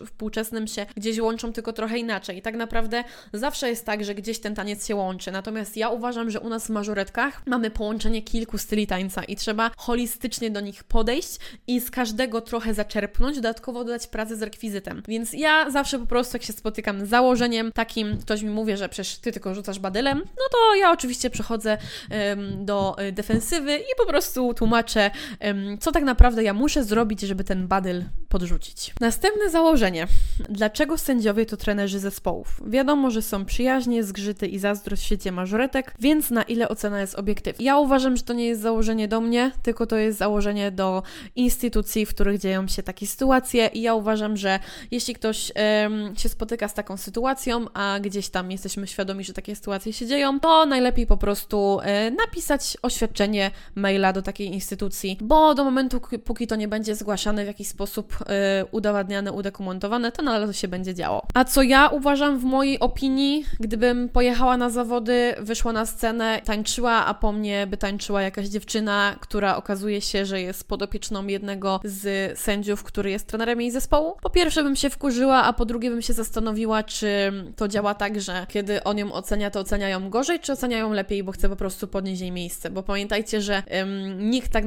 [0.06, 2.38] współczesnym się gdzieś łączą tylko trochę inaczej.
[2.38, 5.32] I tak naprawdę zawsze jest tak, że gdzieś ten taniec się łączy.
[5.32, 9.72] Natomiast ja uważam, że u nas w mażoretkach mamy połączenie kilku styli tańca i trzeba
[9.78, 15.04] holistycznie do nich podejść i z każdego trochę zaczerpnąć, dodatkowo dodać pracę z rekwizytem.
[15.08, 18.90] Więc ja zawsze po prostu, jak się spotykam z założeniem takim, ktoś mi mówi, że
[18.90, 21.78] przecież ty tylko rzucasz badylem, no to ja oczywiście przechodzę
[22.58, 25.12] do y, defensywy i po prostu tłumaczę,
[25.42, 28.94] um, co tak naprawdę ja muszę zrobić, żeby ten badyl podrzucić.
[29.00, 30.08] Następne założenie.
[30.50, 32.62] Dlaczego sędziowie to trenerzy zespołów?
[32.68, 37.16] Wiadomo, że są przyjaźnie, zgrzyty i zazdrość w świecie mażoretek, więc na ile ocena jest
[37.16, 37.66] obiektywna?
[37.66, 41.04] Ja uważam, że to nie jest założenie do mnie, tylko to jest założenie do
[41.36, 44.60] instytucji, w których dzieją się takie sytuacje i ja uważam, że
[44.92, 45.52] jeśli ktoś
[45.84, 50.08] um, się spotyka z taką sytuacją, a gdzieś tam jesteśmy świadomi, że takie sytuacje się
[50.08, 56.02] dzieją, to najlepiej po prostu e, napisać oświadczenie maila do takiej instytucji, bo do momentu,
[56.26, 60.68] póki to nie będzie zgłaszane w jakiś sposób e, udowadniane, udokumentowane, to nadal to się
[60.68, 61.28] będzie działo.
[61.34, 67.06] A co ja uważam w mojej opinii, gdybym pojechała na zawody, wyszła na scenę, tańczyła,
[67.06, 72.40] a po mnie by tańczyła jakaś dziewczyna, która okazuje się, że jest podopieczną jednego z
[72.40, 74.16] sędziów, który jest trenerem jej zespołu.
[74.22, 78.22] Po pierwsze bym się wkurzyła, a po drugie bym się zastanowiła, czy to działa tak,
[78.22, 81.88] że kiedy on ją ocenia, to oceniają gorzej, czy oceniają lepiej, bo chce po prostu
[81.88, 82.70] podnieść jej miejsce.
[82.70, 84.64] Bo pamiętajcie, że ym, nikt tak,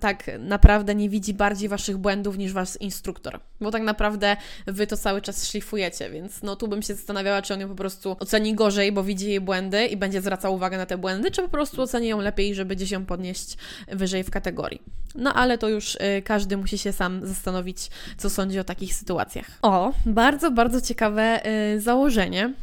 [0.00, 3.40] tak naprawdę nie widzi bardziej waszych błędów niż wasz instruktor.
[3.60, 7.54] Bo tak naprawdę wy to cały czas szlifujecie, więc no tu bym się zastanawiała, czy
[7.54, 10.86] on ją po prostu oceni gorzej, bo widzi jej błędy i będzie zwracał uwagę na
[10.86, 13.56] te błędy, czy po prostu oceni ją lepiej, żeby gdzieś ją podnieść
[13.92, 14.82] wyżej w kategorii.
[15.14, 19.46] No ale to już y, każdy musi się sam zastanowić, co sądzi o takich sytuacjach.
[19.62, 21.40] O, bardzo, bardzo ciekawe
[21.74, 22.54] y, założenie.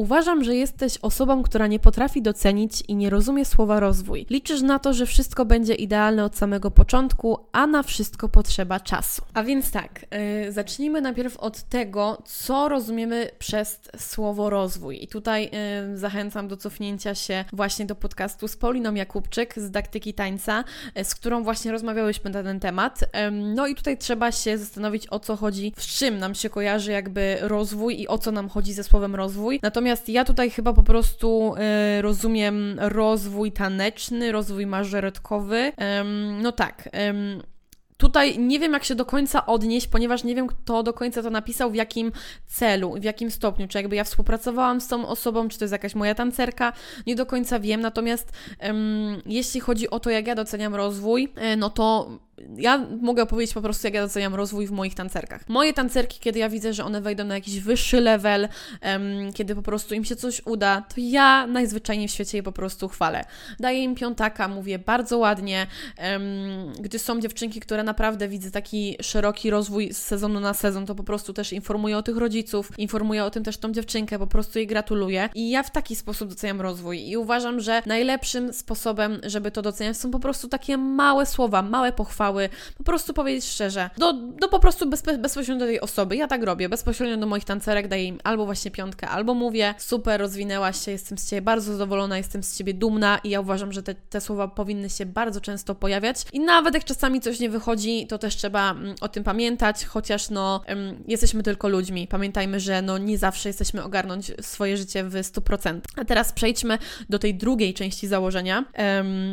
[0.00, 4.26] Uważam, że jesteś osobą, która nie potrafi docenić i nie rozumie słowa rozwój.
[4.30, 9.22] Liczysz na to, że wszystko będzie idealne od samego początku, a na wszystko potrzeba czasu.
[9.34, 10.06] A więc tak,
[10.44, 15.04] yy, zacznijmy najpierw od tego, co rozumiemy przez słowo rozwój.
[15.04, 15.50] I tutaj
[15.88, 21.04] yy, zachęcam do cofnięcia się właśnie do podcastu z Pauliną Jakubczyk z Daktyki Tańca, yy,
[21.04, 23.00] z którą właśnie rozmawiałyśmy na ten temat.
[23.32, 27.38] No i tutaj trzeba się zastanowić, o co chodzi, z czym nam się kojarzy jakby
[27.40, 29.60] rozwój i o co nam chodzi ze słowem rozwój.
[29.62, 31.54] Natomiast Natomiast ja tutaj chyba po prostu
[31.98, 35.72] y, rozumiem rozwój taneczny, rozwój mażoretkowy.
[36.00, 36.88] Ym, no tak.
[37.08, 37.42] Ym,
[37.96, 41.30] Tutaj nie wiem, jak się do końca odnieść, ponieważ nie wiem, kto do końca to
[41.30, 42.12] napisał, w jakim
[42.46, 43.68] celu, w jakim stopniu.
[43.68, 46.72] Czy jakby ja współpracowałam z tą osobą, czy to jest jakaś moja tancerka,
[47.06, 47.80] nie do końca wiem.
[47.80, 48.32] Natomiast
[49.26, 52.18] jeśli chodzi o to, jak ja doceniam rozwój, e, no to
[52.56, 55.48] ja mogę powiedzieć po prostu, jak ja doceniam rozwój w moich tancerkach.
[55.48, 58.48] Moje tancerki, kiedy ja widzę, że one wejdą na jakiś wyższy level,
[59.34, 62.88] kiedy po prostu im się coś uda, to ja najzwyczajniej w świecie je po prostu
[62.88, 63.24] chwalę.
[63.60, 65.66] Daję im piątaka, mówię bardzo ładnie,
[66.80, 71.04] gdy są dziewczynki, które naprawdę widzę taki szeroki rozwój z sezonu na sezon, to po
[71.04, 74.66] prostu też informuję o tych rodziców, informuję o tym też tą dziewczynkę, po prostu jej
[74.66, 79.62] gratuluję i ja w taki sposób doceniam rozwój i uważam, że najlepszym sposobem, żeby to
[79.62, 82.29] doceniać są po prostu takie małe słowa, małe pochwały,
[82.78, 86.16] po prostu powiedzieć szczerze, do, do po prostu bez, bezpośrednio do tej osoby.
[86.16, 90.20] Ja tak robię, bezpośrednio do moich tancerek daję im albo właśnie piątkę, albo mówię, super,
[90.20, 93.82] rozwinęłaś się, jestem z Ciebie bardzo zadowolona, jestem z Ciebie dumna i ja uważam, że
[93.82, 98.06] te, te słowa powinny się bardzo często pojawiać i nawet jak czasami coś nie wychodzi,
[98.06, 100.60] to też trzeba mm, o tym pamiętać, chociaż no
[101.08, 102.06] jesteśmy tylko ludźmi.
[102.06, 105.80] Pamiętajmy, że no nie zawsze jesteśmy ogarnąć swoje życie w 100%.
[105.96, 108.64] A teraz przejdźmy do tej drugiej części założenia,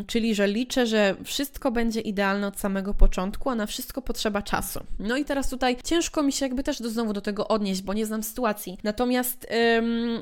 [0.07, 4.41] czyli że liczę, że wszystko będzie idealne od samego samego początku, a na wszystko potrzeba
[4.41, 4.80] czasu.
[5.00, 7.93] No i teraz tutaj ciężko mi się jakby też do, znowu do tego odnieść, bo
[7.93, 8.78] nie znam sytuacji.
[8.84, 9.47] Natomiast
[9.78, 10.21] ym,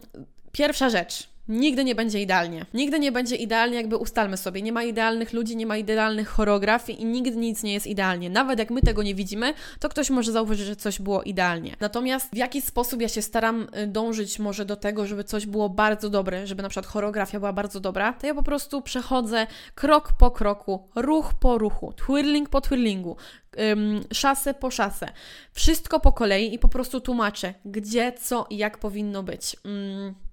[0.52, 2.66] pierwsza rzecz, Nigdy nie będzie idealnie.
[2.74, 4.62] Nigdy nie będzie idealnie, jakby ustalmy sobie.
[4.62, 8.30] Nie ma idealnych ludzi, nie ma idealnych choreografii i nigdy nic nie jest idealnie.
[8.30, 11.76] Nawet jak my tego nie widzimy, to ktoś może zauważyć, że coś było idealnie.
[11.80, 15.70] Natomiast w jaki sposób ja się staram y, dążyć może do tego, żeby coś było
[15.70, 20.10] bardzo dobre, żeby na przykład choreografia była bardzo dobra, to ja po prostu przechodzę krok
[20.20, 23.18] po kroku, ruch po ruchu, twirling po twirlingu,
[23.58, 25.08] um, szasę po szasę.
[25.52, 29.58] Wszystko po kolei i po prostu tłumaczę, gdzie, co i jak powinno być.
[29.66, 30.25] Um,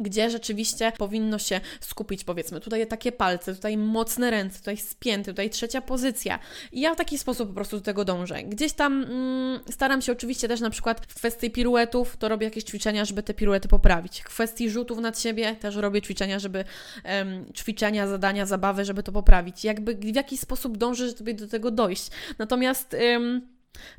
[0.00, 5.50] gdzie rzeczywiście powinno się skupić, powiedzmy, tutaj takie palce, tutaj mocne ręce, tutaj spięty, tutaj
[5.50, 6.38] trzecia pozycja.
[6.72, 8.42] I ja w taki sposób po prostu do tego dążę.
[8.42, 12.64] Gdzieś tam mm, staram się oczywiście też na przykład w kwestii piruetów, to robię jakieś
[12.64, 14.20] ćwiczenia, żeby te piruety poprawić.
[14.20, 16.64] W kwestii rzutów nad siebie też robię ćwiczenia, żeby
[17.54, 19.64] ćwiczenia, zadania, zabawy, żeby to poprawić.
[19.64, 22.10] Jakby w jakiś sposób dążę, żeby do tego dojść.
[22.38, 22.96] Natomiast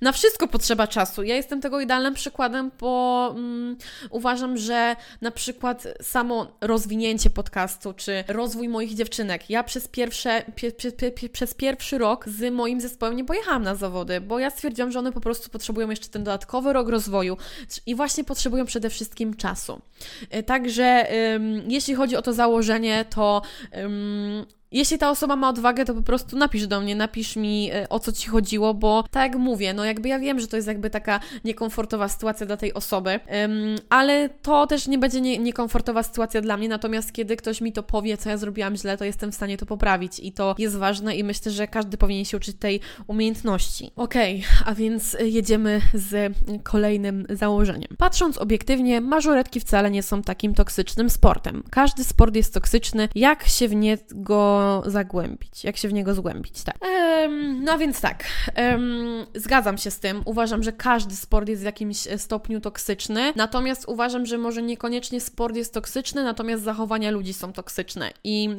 [0.01, 1.23] na wszystko potrzeba czasu.
[1.23, 3.77] Ja jestem tego idealnym przykładem, bo mm,
[4.09, 9.49] uważam, że na przykład samo rozwinięcie podcastu, czy rozwój moich dziewczynek.
[9.49, 13.75] Ja przez, pierwsze, pie, pie, pie, przez pierwszy rok z moim zespołem nie pojechałam na
[13.75, 17.37] zawody, bo ja stwierdziłam, że one po prostu potrzebują jeszcze ten dodatkowy rok rozwoju
[17.85, 19.81] i właśnie potrzebują przede wszystkim czasu.
[20.29, 23.41] E, także ym, jeśli chodzi o to założenie, to
[23.77, 27.89] ym, jeśli ta osoba ma odwagę, to po prostu napisz do mnie, napisz mi e,
[27.89, 30.67] o co ci chodziło, bo tak jak mówię, no jakby ja wiem, że to jest
[30.67, 36.03] jakby taka niekomfortowa sytuacja dla tej osoby, um, ale to też nie będzie nie, niekomfortowa
[36.03, 39.31] sytuacja dla mnie, natomiast kiedy ktoś mi to powie, co ja zrobiłam źle, to jestem
[39.31, 42.57] w stanie to poprawić i to jest ważne i myślę, że każdy powinien się uczyć
[42.57, 43.91] tej umiejętności.
[43.95, 47.89] Okej, okay, a więc jedziemy z kolejnym założeniem.
[47.97, 51.63] Patrząc obiektywnie, mażoretki wcale nie są takim toksycznym sportem.
[51.69, 56.75] Każdy sport jest toksyczny, jak się w niego zagłębić, jak się w niego zgłębić, tak.
[56.81, 58.23] Um, no więc tak,
[58.57, 60.21] um, zgadzam się z tym.
[60.25, 65.55] Uważam, że każdy sport jest w jakimś stopniu toksyczny, natomiast uważam, że może niekoniecznie sport
[65.55, 68.11] jest toksyczny, natomiast zachowania ludzi są toksyczne.
[68.23, 68.49] I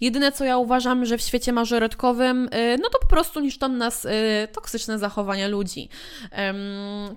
[0.00, 4.04] jedyne, co ja uważam, że w świecie mażoretkowym, y, no to po prostu niszczą nas
[4.04, 4.08] y,
[4.52, 5.88] toksyczne zachowania ludzi.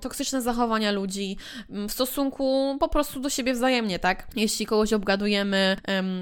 [0.00, 1.36] Toksyczne zachowania ludzi
[1.68, 4.26] w stosunku po prostu do siebie wzajemnie, tak?
[4.36, 5.76] Jeśli kogoś obgadujemy,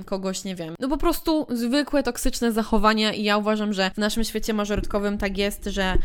[0.06, 2.09] kogoś, nie wiem, no po prostu zwykłe toksyczne
[2.52, 5.96] zachowania i ja uważam, że w naszym świecie mażorytkowym tak jest, że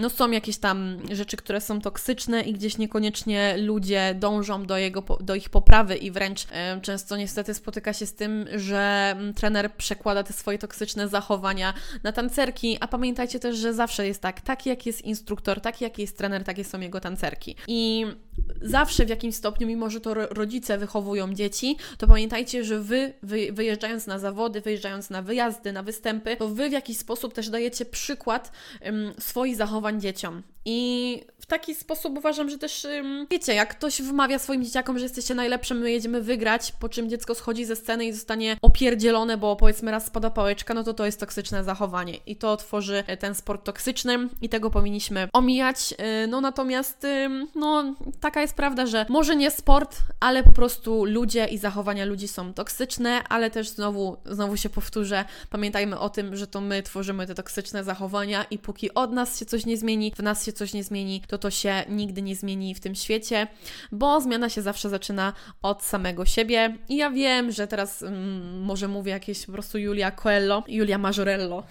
[0.00, 5.02] no, są jakieś tam rzeczy, które są toksyczne i gdzieś niekoniecznie ludzie dążą do, jego,
[5.20, 6.46] do ich poprawy i wręcz
[6.82, 12.78] często niestety spotyka się z tym, że trener przekłada te swoje toksyczne zachowania na tancerki,
[12.80, 16.44] a pamiętajcie też, że zawsze jest tak, taki jak jest instruktor, taki jak jest trener,
[16.44, 17.56] takie są jego tancerki.
[17.66, 18.06] I
[18.62, 23.52] zawsze w jakimś stopniu, mimo że to rodzice wychowują dzieci, to pamiętajcie, że wy, wy
[23.52, 27.84] wyjeżdżając na zawody, wyjeżdżając na wyjazdy, na występy, to wy w jakiś sposób też dajecie
[27.84, 28.52] przykład
[28.84, 30.42] um, swoich zachowań dzieciom.
[30.64, 32.86] I w taki sposób uważam, że też,
[33.30, 37.34] wiecie, jak ktoś wmawia swoim dzieciakom, że jesteście najlepszym, my jedziemy wygrać, po czym dziecko
[37.34, 41.20] schodzi ze sceny i zostanie opierdzielone, bo powiedzmy raz spada pałeczka, no to to jest
[41.20, 45.94] toksyczne zachowanie i to tworzy e, ten sport toksyczny i tego powinniśmy omijać.
[45.98, 47.06] E, no natomiast,
[47.54, 52.28] no taka jest prawda, że może nie sport, ale po prostu ludzie i zachowania ludzi
[52.28, 57.26] są toksyczne, ale też znowu, znowu się powtórzę, pamiętajmy o tym, że to my tworzymy
[57.26, 60.72] te toksyczne zachowania i póki od nas się coś nie zmieni, w nas się coś
[60.72, 63.46] nie zmieni, to to się nigdy nie zmieni w tym świecie,
[63.92, 65.32] bo zmiana się zawsze zaczyna
[65.62, 66.76] od samego siebie.
[66.88, 71.56] I ja wiem, że teraz mm, może mówię jakieś po prostu Julia Coelho, Julia Majorello,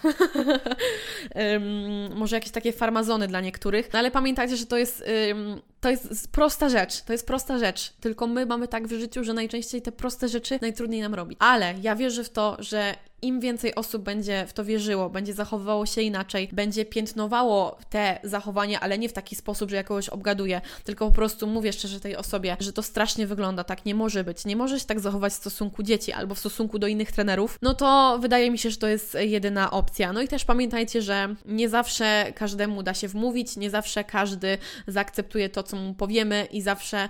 [1.36, 5.90] um, może jakieś takie farmazony dla niektórych, no ale pamiętajcie, że to jest um, to
[5.90, 9.82] jest prosta rzecz, to jest prosta rzecz, tylko my mamy tak w życiu, że najczęściej
[9.82, 11.38] te proste rzeczy najtrudniej nam robić.
[11.42, 15.86] Ale ja wierzę w to, że im więcej osób będzie w to wierzyło, będzie zachowywało
[15.86, 20.62] się inaczej, będzie piętnowało te zachowania, ale nie w taki sposób, że ja kogoś obgaduję,
[20.84, 24.46] tylko po prostu mówię szczerze tej osobie, że to strasznie wygląda, tak nie może być,
[24.46, 27.74] nie może się tak zachować w stosunku dzieci albo w stosunku do innych trenerów, no
[27.74, 30.14] to wydaje mi się, że to jest jedyna opcja.
[30.14, 35.50] No i też pamiętajcie, że nie zawsze każdemu da się wmówić, nie zawsze każdy zaakceptuje
[35.50, 37.10] to, co mu powiemy i zawsze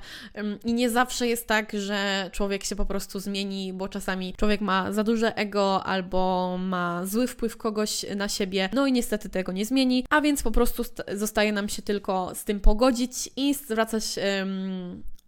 [0.65, 4.91] i nie zawsze jest tak, że człowiek się po prostu zmieni, bo czasami człowiek ma
[4.91, 5.98] za duże ego albo
[6.59, 10.51] ma zły wpływ kogoś na siebie, no i niestety tego nie zmieni, a więc po
[10.51, 10.83] prostu
[11.13, 14.03] zostaje nam się tylko z tym pogodzić i zwracać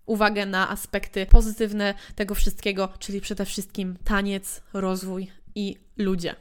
[0.05, 6.35] uwagę na aspekty pozytywne tego wszystkiego, czyli przede wszystkim taniec, rozwój i ludzie.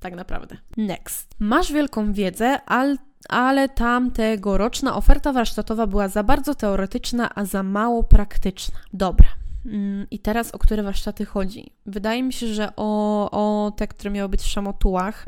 [0.00, 0.56] Tak naprawdę.
[0.76, 1.34] Next.
[1.38, 2.96] Masz wielką wiedzę, ale
[3.28, 4.10] ale tam
[4.92, 8.78] oferta warsztatowa była za bardzo teoretyczna, a za mało praktyczna.
[8.92, 9.28] Dobra.
[9.66, 11.72] Mm, I teraz o które warsztaty chodzi?
[11.86, 15.26] Wydaje mi się, że o, o te, które miały być w szamotułach.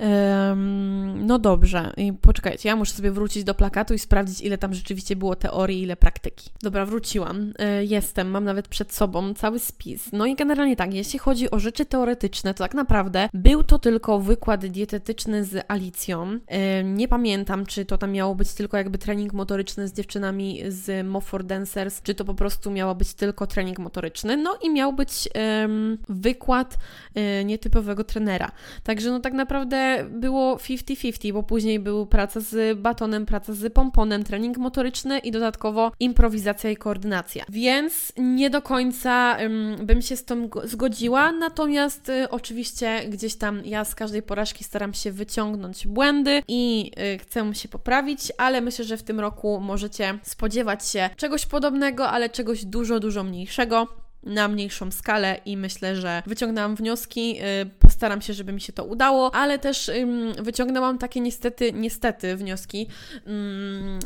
[1.14, 5.16] No dobrze, i poczekajcie, ja muszę sobie wrócić do plakatu i sprawdzić, ile tam rzeczywiście
[5.16, 6.50] było teorii, ile praktyki.
[6.62, 7.52] Dobra, wróciłam.
[7.58, 10.12] Yy, jestem, mam nawet przed sobą cały spis.
[10.12, 14.18] No i generalnie tak, jeśli chodzi o rzeczy teoretyczne, to tak naprawdę był to tylko
[14.18, 16.30] wykład dietetyczny z Alicją.
[16.30, 16.38] Yy,
[16.84, 21.44] nie pamiętam, czy to tam miało być tylko jakby trening motoryczny z dziewczynami z Mofor
[21.44, 25.98] Dancers, czy to po prostu miało być tylko trening motoryczny no i miał być um,
[26.08, 26.78] wykład
[27.14, 28.50] um, nietypowego trenera.
[28.82, 34.24] Także no tak naprawdę było 50-50, bo później był praca z batonem, praca z pomponem,
[34.24, 37.44] trening motoryczny i dodatkowo improwizacja i koordynacja.
[37.48, 43.62] Więc nie do końca um, bym się z tym zgodziła, natomiast y, oczywiście gdzieś tam
[43.64, 48.84] ja z każdej porażki staram się wyciągnąć błędy i y, chcę się poprawić, ale myślę,
[48.84, 54.48] że w tym roku możecie spodziewać się czegoś podobnego, ale czegoś dużo, dużo mniejszego na
[54.48, 59.34] mniejszą skalę i myślę, że wyciągnęłam wnioski, y, postaram się, żeby mi się to udało,
[59.34, 59.90] ale też
[60.42, 62.88] wyciągnęłam takie niestety, niestety wnioski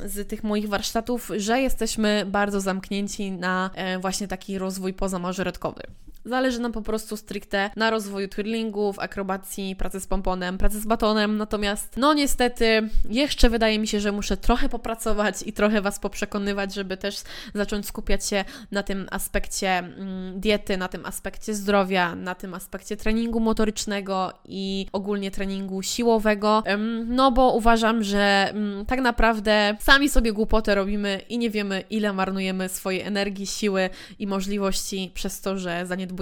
[0.05, 5.83] z tych moich warsztatów, że jesteśmy bardzo zamknięci na e, właśnie taki rozwój pozamażoretkowy.
[6.27, 11.37] Zależy nam po prostu stricte na rozwoju twirlingów, akrobacji, pracy z pomponem, pracy z batonem,
[11.37, 16.74] natomiast no niestety jeszcze wydaje mi się, że muszę trochę popracować i trochę Was poprzekonywać,
[16.74, 17.22] żeby też
[17.55, 22.97] zacząć skupiać się na tym aspekcie mm, diety, na tym aspekcie zdrowia, na tym aspekcie
[22.97, 26.62] treningu motorycznego i ogólnie treningu siłowego,
[27.07, 32.12] no bo uważam, że mm, tak naprawdę sami sobie głupotę robimy i nie wiemy ile
[32.12, 36.16] marnujemy swojej energii, siły i możliwości przez to, że zaniedbujemy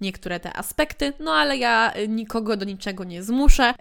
[0.00, 3.74] niektóre te aspekty, no ale ja nikogo do niczego nie zmuszę,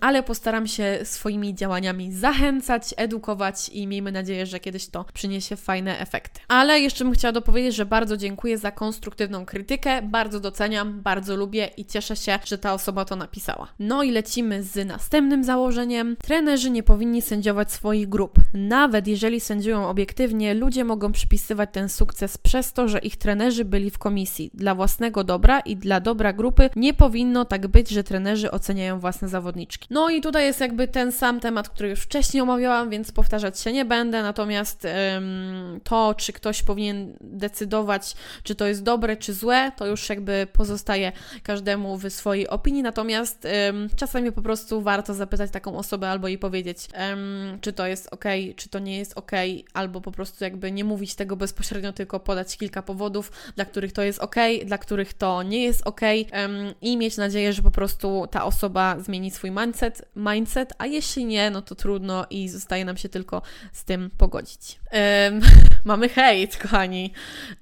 [0.00, 5.98] ale postaram się swoimi działaniami zachęcać, edukować i miejmy nadzieję, że kiedyś to przyniesie fajne
[5.98, 6.40] efekty.
[6.48, 11.70] Ale jeszcze bym chciała dopowiedzieć, że bardzo dziękuję za konstruktywną krytykę, bardzo doceniam, bardzo lubię
[11.76, 13.68] i cieszę się, że ta osoba to napisała.
[13.78, 16.16] No i lecimy z następnym założeniem.
[16.22, 18.38] Trenerzy nie powinni sędziować swoich grup.
[18.54, 23.90] Nawet jeżeli sędziują obiektywnie, ludzie mogą przypisywać ten sukces przez to, że ich trenerzy byli
[23.90, 28.04] w komisji dla własnego własnego dobra i dla dobra grupy nie powinno tak być, że
[28.04, 29.88] trenerzy oceniają własne zawodniczki.
[29.90, 33.72] No i tutaj jest jakby ten sam temat, który już wcześniej omawiałam, więc powtarzać się
[33.72, 39.72] nie będę, natomiast ym, to, czy ktoś powinien decydować, czy to jest dobre, czy złe,
[39.76, 45.50] to już jakby pozostaje każdemu w swojej opinii, natomiast ym, czasami po prostu warto zapytać
[45.50, 48.24] taką osobę albo jej powiedzieć, ym, czy to jest ok,
[48.56, 49.32] czy to nie jest ok,
[49.74, 54.02] albo po prostu jakby nie mówić tego bezpośrednio, tylko podać kilka powodów, dla których to
[54.02, 54.87] jest ok, dla których
[55.18, 59.50] to nie jest ok um, i mieć nadzieję, że po prostu ta osoba zmieni swój
[59.50, 64.10] mindset, mindset, a jeśli nie, no to trudno i zostaje nam się tylko z tym
[64.18, 64.80] pogodzić.
[64.92, 65.40] Um,
[65.84, 67.12] mamy hejt, kochani.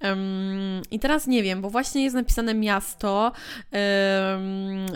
[0.02, 3.32] Um, I teraz nie wiem, bo właśnie jest napisane miasto,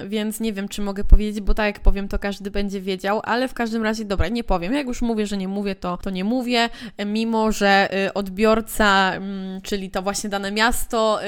[0.07, 3.49] więc nie wiem, czy mogę powiedzieć, bo tak jak powiem, to każdy będzie wiedział, ale
[3.49, 4.73] w każdym razie, dobra, nie powiem.
[4.73, 6.69] Jak już mówię, że nie mówię, to, to nie mówię,
[7.07, 11.21] mimo że y, odbiorca, mm, czyli to właśnie dane miasto,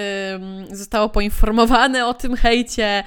[0.70, 3.04] zostało poinformowane o tym hejcie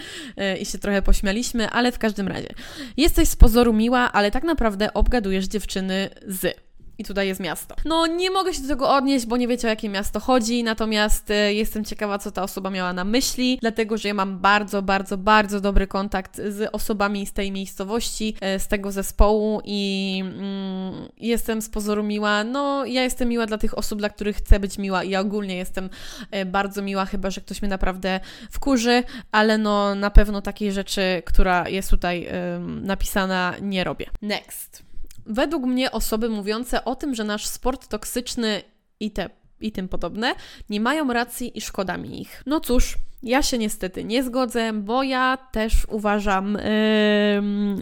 [0.54, 2.50] y, i się trochę pośmialiśmy, ale w każdym razie.
[2.98, 6.65] Jesteś z pozoru miła, ale tak naprawdę obgadujesz dziewczyny z.
[6.98, 7.76] I tutaj jest miasto.
[7.86, 11.32] No, nie mogę się do tego odnieść, bo nie wiecie o jakie miasto chodzi, natomiast
[11.32, 15.18] y, jestem ciekawa, co ta osoba miała na myśli, dlatego że ja mam bardzo, bardzo,
[15.18, 21.62] bardzo dobry kontakt z osobami z tej miejscowości, y, z tego zespołu i mm, jestem
[21.62, 22.44] z pozoru miła.
[22.44, 25.56] No, ja jestem miła dla tych osób, dla których chcę być miła i ja ogólnie
[25.56, 25.90] jestem
[26.36, 28.20] y, bardzo miła, chyba że ktoś mnie naprawdę
[28.52, 32.28] wkurzy, ale no, na pewno takiej rzeczy, która jest tutaj
[32.82, 34.06] napisana, nie robię.
[34.22, 34.95] Next.
[35.26, 38.62] Według mnie osoby mówiące o tym, że nasz sport toksyczny
[39.00, 39.30] i te
[39.62, 40.36] i tym podobne,
[40.70, 42.44] nie mają racji i szkoda mi ich.
[42.46, 46.58] No cóż, ja się niestety nie zgodzę, bo ja też uważam,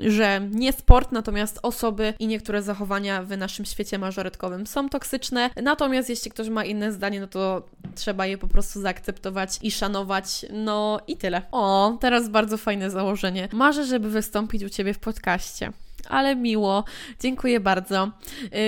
[0.01, 5.49] yy, że nie sport, natomiast osoby i niektóre zachowania w naszym świecie mażoretkowym są toksyczne.
[5.63, 7.65] Natomiast jeśli ktoś ma inne zdanie, no to
[7.95, 10.45] trzeba je po prostu zaakceptować i szanować.
[10.53, 11.41] No i tyle.
[11.51, 13.47] O, teraz bardzo fajne założenie.
[13.53, 15.71] Marzę, żeby wystąpić u Ciebie w podcaście
[16.09, 16.83] ale miło.
[17.19, 18.11] Dziękuję bardzo.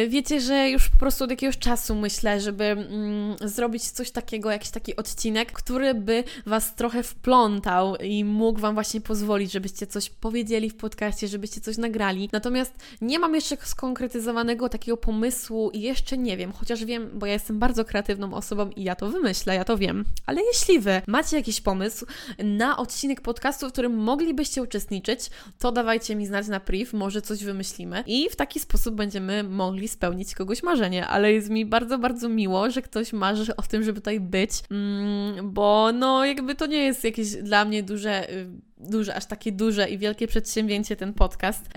[0.04, 4.52] Y, wiecie, że już po prostu od jakiegoś czasu myślę, żeby mm, zrobić coś takiego,
[4.52, 10.10] jakiś taki odcinek, który by Was trochę wplątał i mógł Wam właśnie pozwolić, żebyście coś
[10.10, 12.30] powiedzieli w podcaście, żebyście coś nagrali.
[12.32, 17.34] Natomiast nie mam jeszcze skonkretyzowanego takiego pomysłu i jeszcze nie wiem, chociaż wiem, bo ja
[17.34, 20.06] jestem bardzo kreatywną osobą i ja to wymyślę, ja to wiem.
[20.26, 22.06] Ale jeśli Wy macie jakiś pomysł
[22.44, 25.30] na odcinek podcastu, w którym moglibyście uczestniczyć,
[25.60, 29.88] to dawajcie mi znać na priv, może coś wymyślimy i w taki sposób będziemy mogli
[29.88, 31.08] spełnić kogoś marzenie.
[31.08, 35.54] Ale jest mi bardzo, bardzo miło, że ktoś marzy o tym, żeby tutaj być, mm,
[35.54, 38.48] bo no jakby to nie jest jakieś dla mnie duże y,
[38.78, 41.70] duże, aż takie duże i wielkie przedsięwzięcie ten podcast,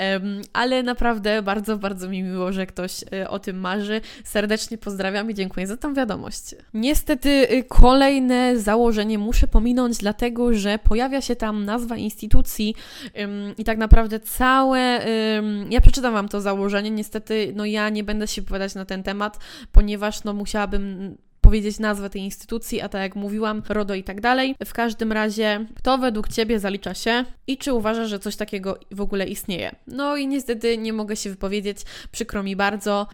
[0.53, 4.01] ale naprawdę bardzo, bardzo mi miło, że ktoś e, o tym marzy.
[4.25, 6.55] Serdecznie pozdrawiam i dziękuję za tą wiadomość.
[6.75, 12.75] Niestety y, kolejne założenie muszę pominąć, dlatego że pojawia się tam nazwa instytucji
[13.59, 15.01] i tak naprawdę całe,
[15.71, 19.39] ja przeczytam Wam to założenie, niestety no ja nie będę się wypowiadać na ten temat,
[19.73, 21.17] ponieważ no musiałabym
[21.49, 24.55] powiedzieć nazwę tej instytucji, a tak jak mówiłam, RODO i tak dalej.
[24.65, 29.01] W każdym razie, kto według Ciebie zalicza się i czy uważasz, że coś takiego w
[29.01, 29.75] ogóle istnieje?
[29.87, 31.79] No i niestety nie mogę się wypowiedzieć,
[32.13, 33.07] przykro mi bardzo.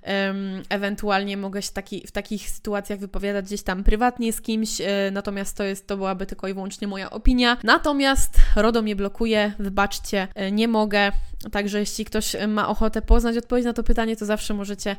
[0.69, 5.57] Ewentualnie mogę się taki, w takich sytuacjach wypowiadać gdzieś tam prywatnie z kimś, yy, natomiast
[5.57, 7.57] to jest, to byłaby tylko i wyłącznie moja opinia.
[7.63, 11.13] Natomiast RODO mnie blokuje, wybaczcie, yy, nie mogę.
[11.53, 14.97] Także jeśli ktoś ma ochotę poznać odpowiedź na to pytanie, to zawsze możecie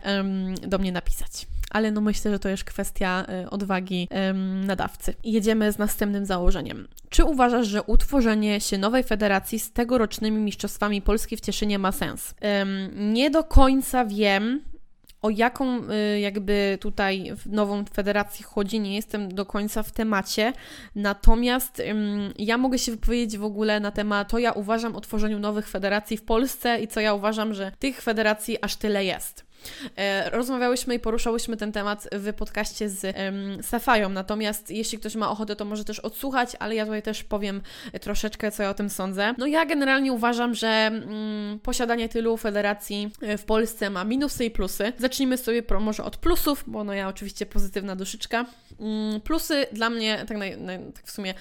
[0.67, 1.47] do mnie napisać.
[1.75, 4.07] Ale no myślę, że to jest kwestia y, odwagi
[4.65, 5.13] nadawcy.
[5.23, 6.87] Jedziemy z następnym założeniem.
[7.09, 12.35] Czy uważasz, że utworzenie się nowej federacji z tegorocznymi mistrzostwami Polski w Cieszynie ma sens?
[12.95, 14.61] Nie do końca wiem,
[15.21, 20.53] o jaką y, jakby tutaj nową federację chodzi, nie jestem do końca w temacie.
[20.95, 21.81] Natomiast
[22.37, 26.17] ja mogę się wypowiedzieć w ogóle na temat, to ja uważam o tworzeniu nowych federacji
[26.17, 29.44] w Polsce i co ja uważam, że tych federacji aż tyle jest.
[29.97, 33.15] E, rozmawiałyśmy i poruszałyśmy ten temat w podcaście z
[33.65, 37.61] Safają, natomiast jeśli ktoś ma ochotę, to może też odsłuchać, ale ja tutaj też powiem
[38.01, 39.33] troszeczkę, co ja o tym sądzę.
[39.37, 44.51] No ja generalnie uważam, że um, posiadanie tylu federacji e, w Polsce ma minusy i
[44.51, 44.93] plusy.
[44.97, 48.45] Zacznijmy sobie może od plusów, bo no ja oczywiście pozytywna duszyczka.
[48.77, 51.33] Um, plusy dla mnie, tak, naj, naj, tak w sumie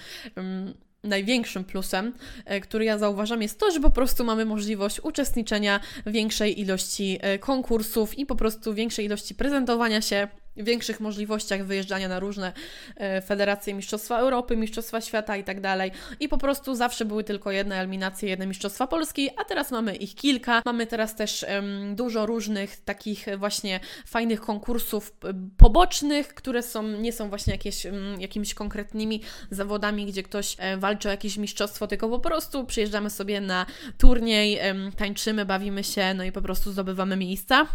[1.05, 2.13] największym plusem,
[2.45, 7.19] e, który ja zauważam, jest to, że po prostu mamy możliwość uczestniczenia w większej ilości
[7.21, 10.27] e, konkursów i po prostu większej ilości prezentowania się
[10.57, 12.53] większych możliwościach wyjeżdżania na różne
[12.95, 15.91] e, federacje Mistrzostwa Europy, Mistrzostwa Świata i tak dalej.
[16.19, 20.15] I po prostu zawsze były tylko jedne eliminacje, jedne Mistrzostwa Polski, a teraz mamy ich
[20.15, 20.61] kilka.
[20.65, 25.13] Mamy teraz też um, dużo różnych takich właśnie fajnych konkursów
[25.57, 31.07] pobocznych, które są, nie są właśnie jakieś, um, jakimiś konkretnymi zawodami, gdzie ktoś um, walczy
[31.07, 33.65] o jakieś mistrzostwo, tylko po prostu przyjeżdżamy sobie na
[33.97, 34.59] turniej,
[34.97, 37.67] tańczymy, bawimy się, no i po prostu zdobywamy miejsca.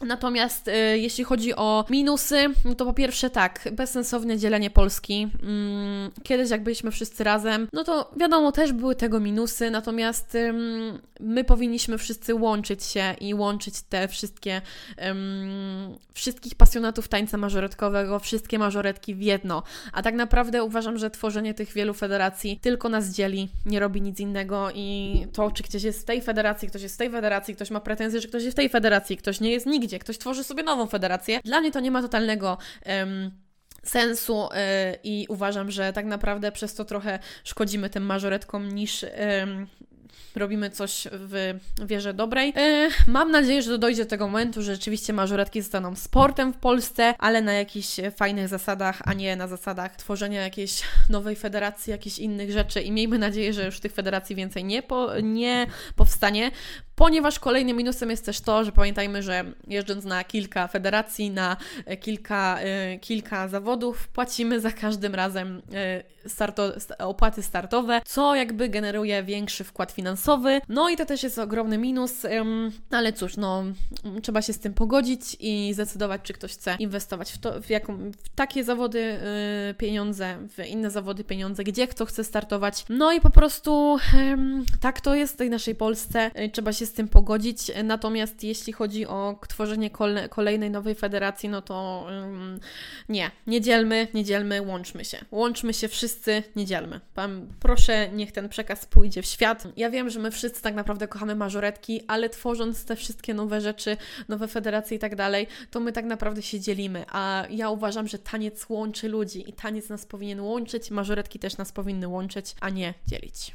[0.00, 5.28] Natomiast y, jeśli chodzi o minusy, no to po pierwsze tak, bezsensowne dzielenie Polski.
[5.42, 11.00] Mm, kiedyś jak byliśmy wszyscy razem, no to wiadomo, też były tego minusy, natomiast ym,
[11.20, 14.62] my powinniśmy wszyscy łączyć się i łączyć te wszystkie,
[15.08, 19.62] ym, wszystkich pasjonatów tańca mażoretkowego, wszystkie mażoretki w jedno.
[19.92, 24.20] A tak naprawdę uważam, że tworzenie tych wielu federacji tylko nas dzieli, nie robi nic
[24.20, 27.70] innego i to, czy ktoś jest w tej federacji, ktoś jest w tej federacji, ktoś
[27.70, 30.62] ma pretensje, że ktoś jest w tej federacji, ktoś nie jest nigdzie, ktoś tworzy sobie
[30.62, 31.40] nową federację.
[31.44, 32.58] Dla mnie to nie ma totalnego.
[32.86, 33.30] Um,
[33.82, 39.08] sensu yy, i uważam, że tak naprawdę przez to trochę szkodzimy tym mażoretkom niż yy,
[40.34, 42.52] robimy coś w wierze dobrej.
[42.56, 47.14] Yy, mam nadzieję, że dojdzie do tego momentu, że rzeczywiście mażoretki zostaną sportem w Polsce,
[47.18, 52.52] ale na jakichś fajnych zasadach, a nie na zasadach tworzenia jakiejś nowej federacji, jakichś innych
[52.52, 55.66] rzeczy i miejmy nadzieję, że już tych federacji więcej nie, po, nie
[55.96, 56.50] powstanie,
[56.96, 61.96] Ponieważ kolejnym minusem jest też to, że pamiętajmy, że jeżdżąc na kilka federacji, na e,
[61.96, 62.58] kilka,
[62.94, 65.62] y, kilka zawodów, płacimy za każdym razem
[66.26, 70.60] y, starto, opłaty startowe, co jakby generuje większy wkład finansowy.
[70.68, 72.26] No i to też jest ogromny minus,
[72.90, 73.64] ale cóż, no
[74.22, 78.10] trzeba się z tym pogodzić i zdecydować, czy ktoś chce inwestować w, to, w, jaką,
[78.10, 79.18] w takie zawody
[79.78, 82.84] pieniądze, w inne zawody pieniądze, gdzie kto chce startować.
[82.88, 83.98] No i po prostu
[84.80, 86.30] tak to jest w tej naszej Polsce.
[86.52, 87.72] Trzeba się z tym pogodzić.
[87.84, 89.90] Natomiast jeśli chodzi o tworzenie
[90.30, 92.06] kolejnej nowej federacji, no to
[93.08, 95.18] nie, nie dzielmy, nie dzielmy, łączmy się.
[95.30, 97.00] Łączmy się wszyscy, nie dzielmy.
[97.60, 99.64] Proszę, niech ten przekaz pójdzie w świat.
[99.76, 103.96] Ja wiem, że my wszyscy tak naprawdę kochamy mażoretki, ale tworząc te wszystkie nowe rzeczy,
[104.28, 107.04] nowe federacje i tak dalej, to my tak naprawdę się dzielimy.
[107.08, 111.72] A ja uważam, że taniec łączy ludzi i taniec nas powinien łączyć, mażoretki też nas
[111.72, 113.54] powinny łączyć, a nie dzielić.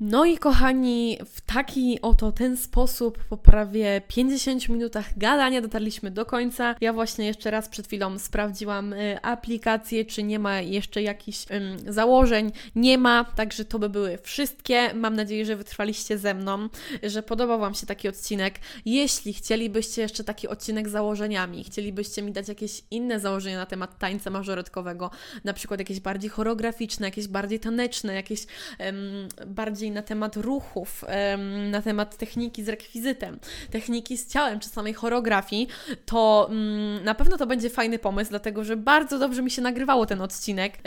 [0.00, 6.26] No i kochani, w taki oto ten sposób po prawie 50 minutach gadania dotarliśmy do
[6.26, 6.74] końca.
[6.80, 11.46] Ja właśnie jeszcze raz przed chwilą sprawdziłam y, aplikację, czy nie ma jeszcze jakichś
[11.86, 12.52] założeń.
[12.74, 14.94] Nie ma, także to by były wszystkie.
[14.94, 16.68] Mam nadzieję, że wytrwaliście ze mną,
[17.02, 18.54] że podobał Wam się taki odcinek.
[18.84, 23.98] Jeśli chcielibyście jeszcze taki odcinek z założeniami, chcielibyście mi dać jakieś inne założenia na temat
[23.98, 25.10] tańca mażoretkowego,
[25.44, 28.46] na przykład jakieś bardziej choreograficzne, jakieś bardziej taneczne, jakieś
[29.46, 31.04] bardziej bardziej na temat ruchów,
[31.70, 33.38] na temat techniki z rekwizytem,
[33.70, 35.68] techniki z ciałem czy samej choreografii,
[36.06, 40.06] to mm, na pewno to będzie fajny pomysł, dlatego że bardzo dobrze mi się nagrywało
[40.06, 40.78] ten odcinek.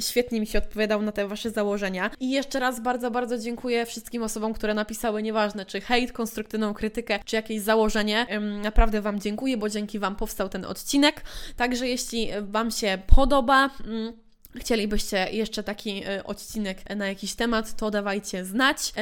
[0.00, 2.10] Świetnie mi się odpowiadał na te Wasze założenia.
[2.20, 7.18] I jeszcze raz bardzo, bardzo dziękuję wszystkim osobom, które napisały, nieważne czy hejt, konstruktywną krytykę,
[7.24, 8.26] czy jakieś założenie.
[8.62, 11.22] Naprawdę Wam dziękuję, bo dzięki Wam powstał ten odcinek.
[11.56, 14.25] Także jeśli Wam się podoba, mm,
[14.58, 18.92] chcielibyście jeszcze taki y, odcinek na jakiś temat, to dawajcie znać.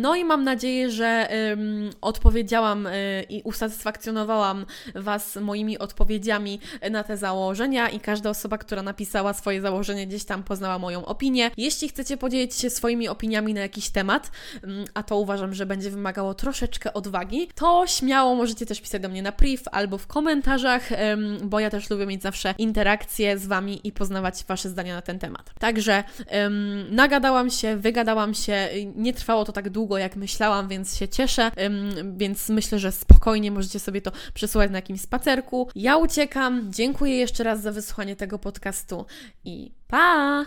[0.00, 1.28] No i mam nadzieję, że
[2.00, 9.34] odpowiedziałam y, i usatysfakcjonowałam Was moimi odpowiedziami na te założenia i każda osoba, która napisała
[9.34, 11.50] swoje założenie, gdzieś tam poznała moją opinię.
[11.56, 14.30] Jeśli chcecie podzielić się swoimi opiniami na jakiś temat,
[14.94, 19.22] a to uważam, że będzie wymagało troszeczkę odwagi, to śmiało możecie też pisać do mnie
[19.22, 20.88] na priv albo w komentarzach,
[21.42, 25.18] bo ja też lubię mieć zawsze interakcje z Wami i poznawać Wasze zdania na ten
[25.18, 25.50] temat.
[25.58, 31.08] Także um, nagadałam się, wygadałam się, nie trwało to tak długo, jak myślałam, więc się
[31.08, 35.68] cieszę, um, więc myślę, że spokojnie możecie sobie to przesłuchać na jakimś spacerku.
[35.74, 39.06] Ja uciekam, dziękuję jeszcze raz za wysłuchanie tego podcastu
[39.44, 40.46] i pa!